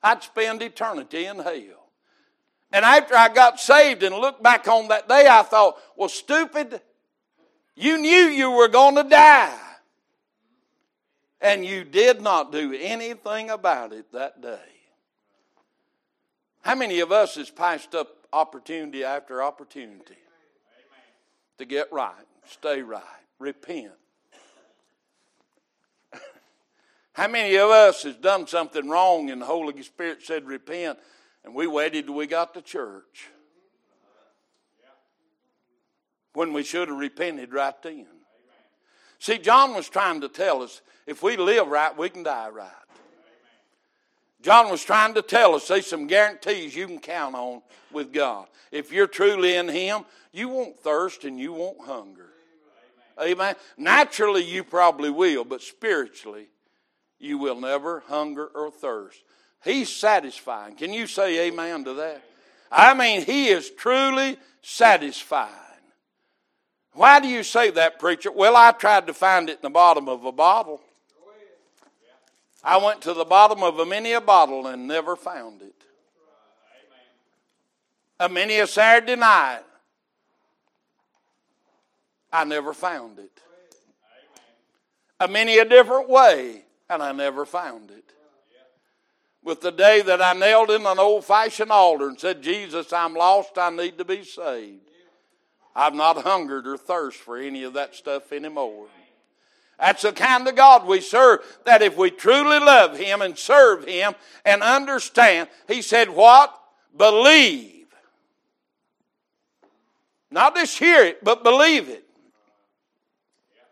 I'd 0.03 0.23
spend 0.23 0.61
eternity 0.61 1.25
in 1.25 1.39
hell. 1.39 1.91
And 2.71 2.85
after 2.85 3.17
I 3.17 3.31
got 3.31 3.59
saved 3.59 4.03
and 4.03 4.15
looked 4.15 4.43
back 4.43 4.69
on 4.69 4.89
that 4.89 5.09
day, 5.09 5.27
I 5.27 5.43
thought, 5.45 5.79
well, 5.97 6.11
stupid, 6.11 6.83
you 7.75 7.97
knew 7.97 8.27
you 8.27 8.51
were 8.51 8.69
going 8.69 8.97
to 8.97 9.05
die. 9.05 9.59
And 11.41 11.65
you 11.65 11.85
did 11.85 12.21
not 12.21 12.51
do 12.51 12.77
anything 12.79 13.51
about 13.51 13.93
it 13.93 14.11
that 14.13 14.41
day. 14.41 14.59
How 16.63 16.75
many 16.75 17.01
of 17.01 17.13
us 17.13 17.37
has 17.37 17.49
passed 17.49 17.95
up 17.95 18.27
opportunity 18.33 19.05
after 19.05 19.43
opportunity 19.43 20.19
to 21.59 21.65
get 21.65 21.93
right, 21.93 22.27
stay 22.47 22.83
right, 22.83 23.03
repent? 23.39 23.93
How 27.13 27.27
many 27.27 27.57
of 27.57 27.71
us 27.71 28.05
has 28.05 28.15
done 28.15 28.47
something 28.47 28.89
wrong 28.89 29.31
and 29.31 29.43
the 29.43 29.47
Holy 29.47 29.83
Spirit 29.83 30.23
said 30.23 30.47
repent 30.47 31.01
and 31.45 31.53
we 31.53 31.67
waited 31.67 32.07
till 32.07 32.15
we 32.15 32.29
got 32.29 32.55
to 32.55 32.63
church 32.63 33.29
when 36.35 36.53
we 36.53 36.63
should 36.63 36.89
have 36.89 36.97
repented 36.97 37.53
right 37.53 37.75
then? 37.83 38.07
See, 39.19 39.39
John 39.39 39.75
was 39.75 39.89
trying 39.89 40.21
to 40.21 40.29
tell 40.29 40.63
us 40.63 40.81
if 41.09 41.23
we 41.23 41.39
live 41.39 41.69
right, 41.69 41.97
we 41.97 42.11
can 42.11 42.23
die 42.23 42.51
right. 42.51 42.69
John 44.43 44.71
was 44.71 44.85
trying 44.85 45.15
to 45.15 45.23
tell 45.23 45.55
us 45.55 45.67
there's 45.67 45.87
some 45.87 46.07
guarantees 46.07 46.77
you 46.77 46.87
can 46.87 46.99
count 46.99 47.35
on 47.35 47.63
with 47.91 48.13
God. 48.13 48.47
If 48.71 48.93
you're 48.93 49.07
truly 49.07 49.57
in 49.57 49.69
Him, 49.69 50.05
you 50.33 50.51
won't 50.51 50.79
thirst 50.79 51.25
and 51.25 51.41
you 51.41 51.55
won't 51.55 51.81
hunger. 51.81 52.29
Amen. 53.19 53.57
Naturally, 53.79 54.45
you 54.45 54.63
probably 54.63 55.09
will, 55.09 55.45
but 55.45 55.63
spiritually, 55.63 56.49
you 57.19 57.39
will 57.39 57.59
never 57.59 58.01
hunger 58.01 58.45
or 58.55 58.71
thirst. 58.71 59.23
He's 59.65 59.89
satisfying. 59.89 60.77
Can 60.77 60.93
you 60.93 61.07
say 61.07 61.49
amen 61.49 61.85
to 61.85 61.95
that? 61.95 62.23
I 62.71 62.93
mean, 62.93 63.25
He 63.25 63.49
is 63.49 63.71
truly 63.71 64.37
satisfying. 64.61 65.55
Why 66.93 67.19
do 67.19 67.29
you 67.29 67.43
say 67.43 67.71
that, 67.71 67.99
preacher? 67.99 68.31
Well, 68.31 68.57
I 68.57 68.73
tried 68.73 69.07
to 69.07 69.15
find 69.15 69.49
it 69.49 69.57
in 69.57 69.63
the 69.63 69.71
bottom 69.71 70.07
of 70.07 70.27
a 70.27 70.33
bottle. 70.33 70.83
I 72.63 72.77
went 72.79 73.03
to 73.03 73.15
the 73.15 73.25
bottom 73.25 73.63
of 73.63 73.79
a 73.79 73.87
many 73.87 74.13
a 74.13 74.21
bottle 74.21 74.67
and 74.67 74.87
never 74.87 75.17
found 75.17 75.63
it. 75.63 75.75
A 78.21 78.29
many 78.29 78.59
a 78.59 78.67
Saturday 78.67 79.15
night, 79.15 79.63
I 82.33 82.45
never 82.45 82.73
found 82.75 83.19
it. 83.19 83.31
A 85.21 85.29
many 85.29 85.59
a 85.59 85.65
different 85.65 86.09
way, 86.09 86.65
and 86.91 87.03
I 87.03 87.13
never 87.13 87.45
found 87.45 87.91
it. 87.91 88.05
With 89.43 89.61
the 89.61 89.71
day 89.71 90.03
that 90.03 90.21
I 90.21 90.33
knelt 90.33 90.71
in 90.71 90.85
an 90.85 90.99
old 90.99 91.25
fashioned 91.25 91.71
altar 91.71 92.09
and 92.09 92.19
said, 92.19 92.43
Jesus, 92.43 92.93
I'm 92.93 93.15
lost, 93.15 93.57
I 93.57 93.71
need 93.71 93.99
to 93.99 94.05
be 94.05 94.25
saved. 94.25 94.91
I've 95.75 95.95
not 95.95 96.23
hungered 96.23 96.67
or 96.67 96.77
thirst 96.77 97.19
for 97.19 97.37
any 97.39 97.63
of 97.63 97.75
that 97.75 97.95
stuff 97.95 98.33
anymore. 98.33 98.89
That's 99.79 100.03
the 100.03 100.13
kind 100.13 100.47
of 100.49 100.57
God 100.57 100.87
we 100.87 101.01
serve. 101.01 101.41
That 101.65 101.83
if 101.83 101.97
we 101.97 102.11
truly 102.11 102.59
love 102.59 102.99
Him 102.99 103.23
and 103.23 103.39
serve 103.39 103.85
Him 103.85 104.15
and 104.45 104.63
understand, 104.63 105.49
He 105.69 105.83
said, 105.83 106.11
What? 106.11 106.55
Believe. 106.97 107.87
Not 110.31 110.57
just 110.57 110.79
hear 110.79 111.05
it, 111.05 111.25
but 111.25 111.45
believe 111.45 111.89
it. 111.89 112.05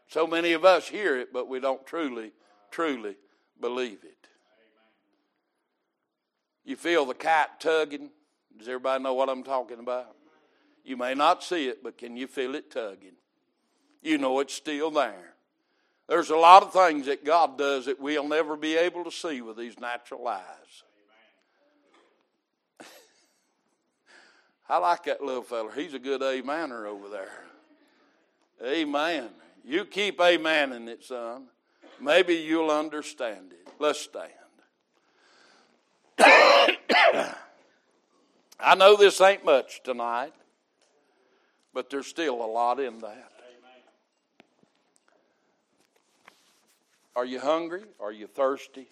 So 0.08 0.26
many 0.26 0.52
of 0.52 0.64
us 0.64 0.88
hear 0.88 1.18
it, 1.18 1.32
but 1.32 1.48
we 1.48 1.60
don't 1.60 1.84
truly, 1.86 2.32
truly 2.70 3.16
believe 3.60 3.98
it. 4.04 4.16
You 6.64 6.76
feel 6.76 7.04
the 7.04 7.14
kite 7.14 7.60
tugging. 7.60 8.10
Does 8.56 8.68
everybody 8.68 9.02
know 9.02 9.14
what 9.14 9.28
I'm 9.28 9.42
talking 9.42 9.78
about? 9.78 10.16
You 10.84 10.96
may 10.96 11.14
not 11.14 11.42
see 11.42 11.68
it, 11.68 11.82
but 11.82 11.98
can 11.98 12.16
you 12.16 12.26
feel 12.26 12.54
it 12.54 12.70
tugging? 12.70 13.16
You 14.02 14.18
know 14.18 14.40
it's 14.40 14.54
still 14.54 14.90
there. 14.90 15.35
There's 16.08 16.30
a 16.30 16.36
lot 16.36 16.62
of 16.62 16.72
things 16.72 17.06
that 17.06 17.24
God 17.24 17.58
does 17.58 17.86
that 17.86 18.00
we'll 18.00 18.28
never 18.28 18.56
be 18.56 18.76
able 18.76 19.04
to 19.04 19.10
see 19.10 19.40
with 19.40 19.56
these 19.56 19.78
natural 19.80 20.26
eyes. 20.28 20.84
I 24.68 24.78
like 24.78 25.04
that 25.04 25.22
little 25.22 25.42
feller. 25.42 25.72
He's 25.72 25.94
a 25.94 25.98
good 25.98 26.20
amener 26.20 26.86
over 26.86 27.08
there. 27.08 27.44
Amen. 28.64 29.28
You 29.64 29.84
keep 29.84 30.18
amening 30.18 30.88
it, 30.88 31.04
son. 31.04 31.46
Maybe 32.00 32.34
you'll 32.34 32.70
understand 32.70 33.52
it. 33.52 33.68
Let's 33.78 34.00
stand. 34.00 34.32
I 38.58 38.74
know 38.76 38.96
this 38.96 39.20
ain't 39.20 39.44
much 39.44 39.82
tonight 39.82 40.32
but 41.76 41.90
there's 41.90 42.06
still 42.06 42.42
a 42.42 42.50
lot 42.50 42.80
in 42.80 43.00
that. 43.00 43.32
Are 47.16 47.24
you 47.24 47.40
hungry? 47.40 47.84
Are 47.98 48.12
you 48.12 48.26
thirsty? 48.26 48.88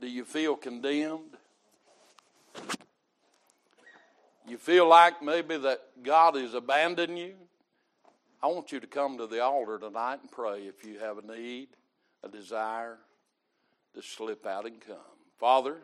Do 0.00 0.08
you 0.08 0.24
feel 0.24 0.54
condemned? 0.54 1.36
You 4.46 4.56
feel 4.56 4.88
like 4.88 5.20
maybe 5.20 5.56
that 5.56 5.80
God 6.04 6.36
has 6.36 6.54
abandoned 6.54 7.18
you? 7.18 7.34
I 8.40 8.46
want 8.46 8.70
you 8.70 8.78
to 8.78 8.86
come 8.86 9.18
to 9.18 9.26
the 9.26 9.42
altar 9.42 9.80
tonight 9.80 10.20
and 10.22 10.30
pray 10.30 10.60
if 10.60 10.84
you 10.84 11.00
have 11.00 11.18
a 11.18 11.22
need, 11.22 11.70
a 12.22 12.28
desire 12.28 12.98
to 13.94 14.00
slip 14.00 14.46
out 14.46 14.64
and 14.64 14.80
come. 14.80 14.96
Father, 15.40 15.78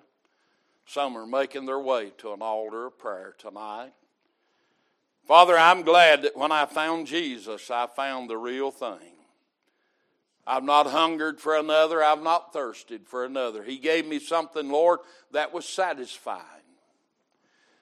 some 0.86 1.16
are 1.16 1.26
making 1.26 1.66
their 1.66 1.80
way 1.80 2.12
to 2.18 2.32
an 2.32 2.42
altar 2.42 2.86
of 2.86 2.96
prayer 2.96 3.34
tonight. 3.36 3.92
Father, 5.26 5.58
I'm 5.58 5.82
glad 5.82 6.22
that 6.22 6.36
when 6.36 6.52
I 6.52 6.66
found 6.66 7.08
Jesus, 7.08 7.72
I 7.72 7.88
found 7.88 8.30
the 8.30 8.36
real 8.36 8.70
thing. 8.70 9.23
I've 10.46 10.64
not 10.64 10.86
hungered 10.86 11.40
for 11.40 11.56
another, 11.56 12.02
I've 12.02 12.22
not 12.22 12.52
thirsted 12.52 13.06
for 13.06 13.24
another. 13.24 13.62
He 13.62 13.78
gave 13.78 14.06
me 14.06 14.18
something, 14.18 14.68
Lord, 14.68 15.00
that 15.32 15.54
was 15.54 15.66
satisfying. 15.66 16.42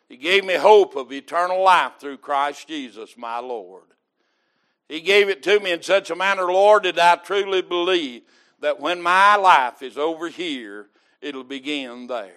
He 0.09 0.16
gave 0.16 0.44
me 0.44 0.55
hope 0.55 0.94
of 0.94 1.11
eternal 1.11 1.62
life 1.62 1.92
through 1.98 2.18
Christ 2.18 2.68
Jesus, 2.68 3.16
my 3.16 3.38
Lord. 3.38 3.85
He 4.88 5.01
gave 5.01 5.29
it 5.29 5.42
to 5.44 5.59
me 5.59 5.72
in 5.72 5.83
such 5.83 6.11
a 6.11 6.14
manner, 6.14 6.53
Lord, 6.53 6.85
that 6.85 6.98
I 6.98 7.16
truly 7.16 7.62
believe 7.62 8.22
that 8.61 8.79
when 8.79 9.01
my 9.01 9.37
life 9.37 9.83
is 9.83 9.96
over 9.96 10.29
here, 10.29 10.88
it'll 11.20 11.44
begin 11.44 12.07
there. 12.07 12.35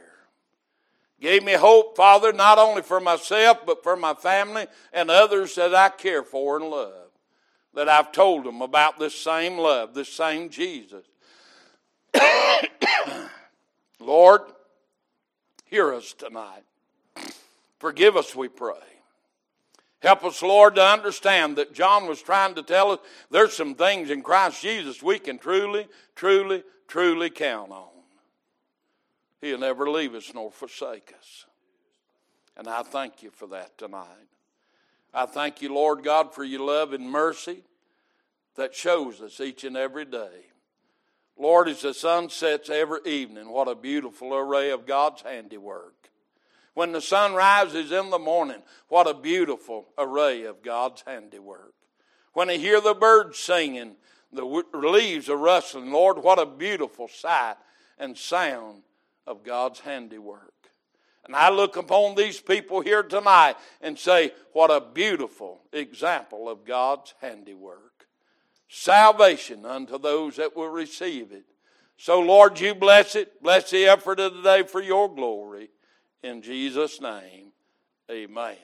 Gave 1.20 1.44
me 1.44 1.54
hope, 1.54 1.96
Father, 1.96 2.34
not 2.34 2.58
only 2.58 2.82
for 2.82 3.00
myself, 3.00 3.60
but 3.66 3.84
for 3.84 3.96
my 3.96 4.14
family 4.14 4.68
and 4.92 5.10
others 5.10 5.56
that 5.56 5.76
I 5.76 5.90
care 5.90 6.24
for 6.24 6.58
and 6.58 6.70
love. 6.70 7.05
That 7.76 7.90
I've 7.90 8.12
told 8.12 8.46
them 8.46 8.62
about 8.62 8.98
this 9.00 9.14
same 9.14 9.58
love, 9.58 9.94
this 9.94 10.12
same 10.12 10.50
Jesus. 10.50 11.06
Lord, 14.00 14.42
hear 15.66 15.94
us 15.94 16.14
tonight. 16.14 16.64
Forgive 17.80 18.16
us, 18.16 18.36
we 18.36 18.48
pray. 18.48 18.76
Help 20.00 20.24
us, 20.24 20.42
Lord, 20.42 20.76
to 20.76 20.86
understand 20.86 21.58
that 21.58 21.74
John 21.74 22.08
was 22.08 22.22
trying 22.22 22.56
to 22.56 22.64
tell 22.64 22.92
us 22.92 23.00
there's 23.32 23.54
some 23.54 23.76
things 23.76 24.10
in 24.10 24.22
Christ 24.22 24.62
Jesus 24.62 25.02
we 25.02 25.20
can 25.20 25.38
truly, 25.38 25.88
truly, 26.16 26.64
truly 26.88 27.30
count 27.30 27.72
on. 27.72 27.90
He'll 29.42 29.60
never 29.60 29.90
leave 29.90 30.14
us 30.14 30.32
nor 30.34 30.52
forsake 30.52 31.14
us. 31.18 31.46
And 32.56 32.68
I 32.68 32.84
thank 32.84 33.22
you 33.22 33.32
for 33.32 33.48
that 33.48 33.78
tonight. 33.78 34.06
I 35.16 35.26
thank 35.26 35.62
you, 35.62 35.74
Lord 35.74 36.04
God, 36.04 36.34
for 36.34 36.44
your 36.44 36.66
love 36.66 36.92
and 36.92 37.10
mercy 37.10 37.64
that 38.58 38.76
shows 38.76 39.22
us 39.22 39.40
each 39.40 39.64
and 39.64 39.78
every 39.78 40.04
day. 40.04 40.48
Lord, 41.38 41.70
as 41.70 41.82
the 41.82 41.94
sun 41.94 42.30
sets 42.30 42.70
every 42.70 43.00
evening, 43.06 43.50
what 43.50 43.70
a 43.70 43.76
beautiful 43.76 44.36
array 44.36 44.72
of 44.72 44.86
God's 44.86 45.22
handiwork. 45.22 46.10
When 46.74 46.92
the 46.92 47.02
sun 47.02 47.34
rises 47.34 47.94
in 47.94 48.10
the 48.10 48.20
morning, 48.20 48.62
what 48.90 49.08
a 49.08 49.14
beautiful 49.14 49.86
array 49.98 50.44
of 50.44 50.62
God's 50.62 51.04
handiwork. 51.08 51.74
When 52.34 52.50
I 52.50 52.58
hear 52.58 52.82
the 52.82 52.94
birds 52.94 53.40
singing, 53.40 53.96
the 54.34 54.44
leaves 54.44 55.30
are 55.30 55.38
rustling, 55.38 55.94
Lord, 55.94 56.18
what 56.18 56.40
a 56.40 56.46
beautiful 56.46 57.08
sight 57.08 57.56
and 57.98 58.18
sound 58.18 58.84
of 59.26 59.46
God's 59.46 59.80
handiwork. 59.80 60.55
And 61.26 61.36
I 61.36 61.50
look 61.50 61.76
upon 61.76 62.16
these 62.16 62.40
people 62.40 62.82
here 62.82 63.04
tonight 63.04 63.56
and 63.82 63.98
say, 63.98 64.32
what 64.54 64.70
a 64.70 64.80
beautiful 64.80 65.62
example 65.74 66.48
of 66.48 66.66
God's 66.66 67.14
handiwork. 67.20 68.08
Salvation 68.68 69.66
unto 69.66 69.98
those 69.98 70.36
that 70.36 70.56
will 70.56 70.70
receive 70.70 71.32
it. 71.32 71.46
So, 71.98 72.20
Lord, 72.20 72.60
you 72.60 72.76
bless 72.76 73.16
it. 73.16 73.42
Bless 73.42 73.72
the 73.72 73.86
effort 73.86 74.20
of 74.20 74.36
the 74.36 74.42
day 74.42 74.64
for 74.64 74.82
your 74.82 75.14
glory. 75.14 75.70
In 76.22 76.42
Jesus' 76.42 77.00
name, 77.00 77.54
amen. 78.12 78.58